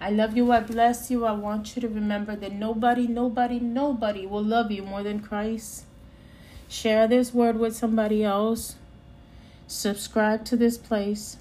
I 0.00 0.10
love 0.10 0.36
you. 0.36 0.52
I 0.52 0.60
bless 0.60 1.10
you. 1.10 1.24
I 1.24 1.32
want 1.32 1.74
you 1.74 1.82
to 1.82 1.88
remember 1.88 2.36
that 2.36 2.52
nobody, 2.52 3.08
nobody, 3.08 3.58
nobody 3.58 4.24
will 4.24 4.44
love 4.44 4.70
you 4.70 4.82
more 4.82 5.02
than 5.02 5.18
Christ. 5.18 5.86
Share 6.72 7.06
this 7.06 7.34
word 7.34 7.58
with 7.58 7.76
somebody 7.76 8.24
else. 8.24 8.76
Subscribe 9.66 10.46
to 10.46 10.56
this 10.56 10.78
place. 10.78 11.36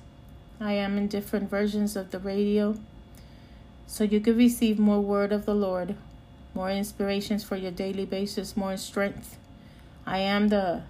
I 0.60 0.74
am 0.74 0.98
in 0.98 1.08
different 1.08 1.50
versions 1.50 1.96
of 1.96 2.12
the 2.12 2.20
radio. 2.20 2.76
So 3.88 4.04
you 4.04 4.20
can 4.20 4.36
receive 4.36 4.78
more 4.78 5.00
word 5.00 5.32
of 5.32 5.46
the 5.46 5.56
Lord, 5.56 5.96
more 6.54 6.70
inspirations 6.70 7.46
for 7.46 7.56
your 7.56 7.72
daily 7.72 8.04
basis, 8.04 8.58
more 8.58 8.76
strength. 8.76 9.38
I 10.06 10.18
am 10.18 10.50
the, 10.50 10.82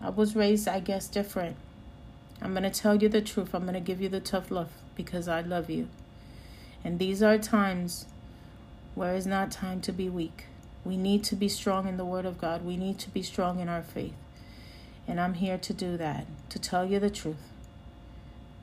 I 0.00 0.08
was 0.08 0.34
raised, 0.34 0.66
I 0.66 0.80
guess, 0.80 1.06
different. 1.06 1.56
I'm 2.40 2.52
going 2.52 2.62
to 2.62 2.70
tell 2.70 2.96
you 2.96 3.10
the 3.10 3.20
truth. 3.20 3.54
I'm 3.54 3.64
going 3.64 3.74
to 3.74 3.80
give 3.80 4.00
you 4.00 4.08
the 4.08 4.18
tough 4.18 4.50
love 4.50 4.70
because 4.94 5.28
I 5.28 5.42
love 5.42 5.68
you. 5.68 5.88
And 6.82 6.98
these 6.98 7.22
are 7.22 7.36
times 7.36 8.06
where 8.94 9.14
it's 9.14 9.26
not 9.26 9.50
time 9.50 9.82
to 9.82 9.92
be 9.92 10.08
weak. 10.08 10.46
We 10.84 10.96
need 10.96 11.24
to 11.24 11.36
be 11.36 11.48
strong 11.48 11.88
in 11.88 11.96
the 11.96 12.04
Word 12.04 12.26
of 12.26 12.38
God. 12.38 12.64
We 12.64 12.76
need 12.76 12.98
to 13.00 13.10
be 13.10 13.22
strong 13.22 13.60
in 13.60 13.68
our 13.68 13.82
faith. 13.82 14.14
And 15.06 15.20
I'm 15.20 15.34
here 15.34 15.58
to 15.58 15.72
do 15.72 15.96
that, 15.96 16.26
to 16.50 16.58
tell 16.58 16.84
you 16.84 16.98
the 16.98 17.10
truth, 17.10 17.50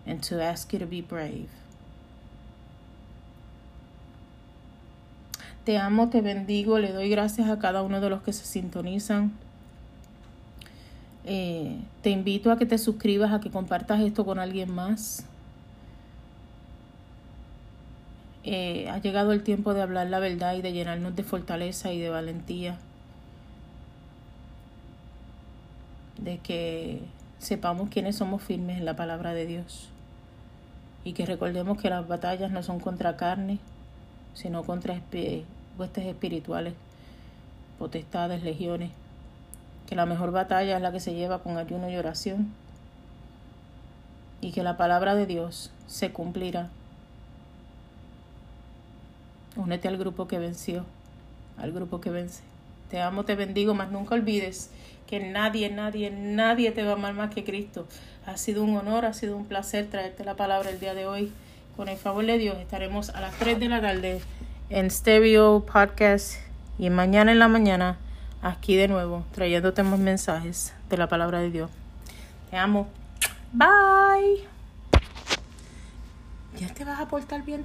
and 0.06 0.24
to 0.24 0.42
ask 0.42 0.74
you 0.74 0.80
to 0.80 0.86
be 0.86 1.02
brave. 1.02 1.50
Te 5.66 5.78
amo, 5.78 6.10
te 6.10 6.22
bendigo, 6.22 6.80
le 6.80 6.92
doy 6.92 7.10
gracias 7.10 7.48
a 7.48 7.60
cada 7.60 7.84
uno 7.84 8.02
de 8.02 8.10
los 8.10 8.24
que 8.24 8.34
se 8.34 8.46
sintonizan. 8.46 9.32
Eh, 11.24 11.80
te 12.02 12.10
invito 12.10 12.52
a 12.52 12.58
que 12.58 12.66
te 12.66 12.80
suscribas, 12.80 13.32
a 13.32 13.40
que 13.40 13.52
compartas 13.52 14.02
esto 14.02 14.26
con 14.26 14.40
alguien 14.40 14.74
más. 14.74 15.26
Eh, 18.44 18.90
ha 18.90 18.98
llegado 18.98 19.34
el 19.34 19.44
tiempo 19.44 19.76
de 19.76 19.84
hablar 19.84 20.08
la 20.08 20.20
verdad 20.20 20.56
y 20.56 20.62
de 20.64 20.74
llenarnos 20.74 21.16
de 21.16 21.24
fortaleza 21.24 21.92
y 21.92 22.00
de 22.00 22.10
valentía. 22.10 22.78
De 26.18 26.40
que 26.40 27.02
sepamos 27.40 27.90
quiénes 27.90 28.16
somos 28.16 28.42
firmes 28.42 28.80
en 28.80 28.86
la 28.86 28.96
palabra 28.96 29.34
de 29.34 29.46
Dios. 29.46 29.90
Y 31.04 31.14
que 31.14 31.26
recordemos 31.26 31.80
que 31.80 31.90
las 31.90 32.08
batallas 32.08 32.52
no 32.52 32.64
son 32.64 32.80
contra 32.80 33.16
carne, 33.16 33.60
sino 34.34 34.64
contra 34.64 34.94
esp 34.96 35.46
huestes 35.78 36.06
espirituales, 36.06 36.74
potestades, 37.80 38.44
legiones. 38.44 38.92
Que 39.88 39.96
la 39.96 40.06
mejor 40.06 40.32
batalla 40.32 40.78
es 40.78 40.82
la 40.82 40.92
que 40.92 41.00
se 41.00 41.14
lleva 41.14 41.44
con 41.44 41.58
ayuno 41.58 41.90
y 41.90 41.98
oración. 41.98 42.52
Y 44.42 44.52
que 44.52 44.64
la 44.64 44.78
palabra 44.78 45.14
de 45.14 45.28
Dios 45.28 45.72
se 45.86 46.12
cumplirá 46.12 46.70
Únete 49.56 49.88
al 49.88 49.98
grupo 49.98 50.28
que 50.28 50.40
venció, 50.40 50.86
al 51.58 51.72
grupo 51.72 52.02
que 52.02 52.10
vence. 52.10 52.44
Te 52.90 53.02
amo, 53.02 53.26
te 53.26 53.36
bendigo, 53.36 53.74
mas 53.74 53.92
nunca 53.92 54.16
olvides 54.16 54.70
que 55.08 55.20
nadie, 55.20 55.70
nadie, 55.70 56.10
nadie 56.10 56.72
te 56.72 56.84
va 56.84 56.92
a 56.92 56.94
amar 56.94 57.14
más 57.14 57.34
que 57.34 57.44
Cristo. 57.44 57.86
Ha 58.26 58.38
sido 58.38 58.64
un 58.64 58.78
honor, 58.78 59.06
ha 59.06 59.14
sido 59.14 59.36
un 59.36 59.46
placer 59.46 59.88
traerte 59.90 60.24
la 60.24 60.36
palabra 60.36 60.70
el 60.70 60.80
día 60.80 60.94
de 60.94 61.06
hoy. 61.06 61.32
Con 61.76 61.90
el 61.90 61.98
favor 61.98 62.26
de 62.26 62.38
Dios 62.38 62.58
estaremos 62.58 63.10
a 63.10 63.22
las 63.22 63.34
3 63.36 63.60
de 63.60 63.70
la 63.70 63.82
tarde 63.82 64.22
en 64.72 64.90
Stereo 64.90 65.66
Podcast 65.66 66.36
y 66.80 66.90
mañana 66.90 67.34
en 67.34 67.40
la 67.40 67.50
mañana 67.50 67.98
aquí 68.42 68.78
de 68.78 68.88
nuevo 68.88 69.26
trayéndote 69.34 69.84
más 69.84 70.00
mensajes 70.00 70.74
de 70.90 70.96
la 70.96 71.10
palabra 71.10 71.40
de 71.40 71.52
Dios. 71.52 71.70
Te 72.50 72.56
amo. 72.56 72.88
Bye. 73.52 74.48
Ya 76.58 76.74
te 76.74 76.86
vas 76.86 77.02
a 77.02 77.10
portar 77.10 77.44
bien. 77.44 77.60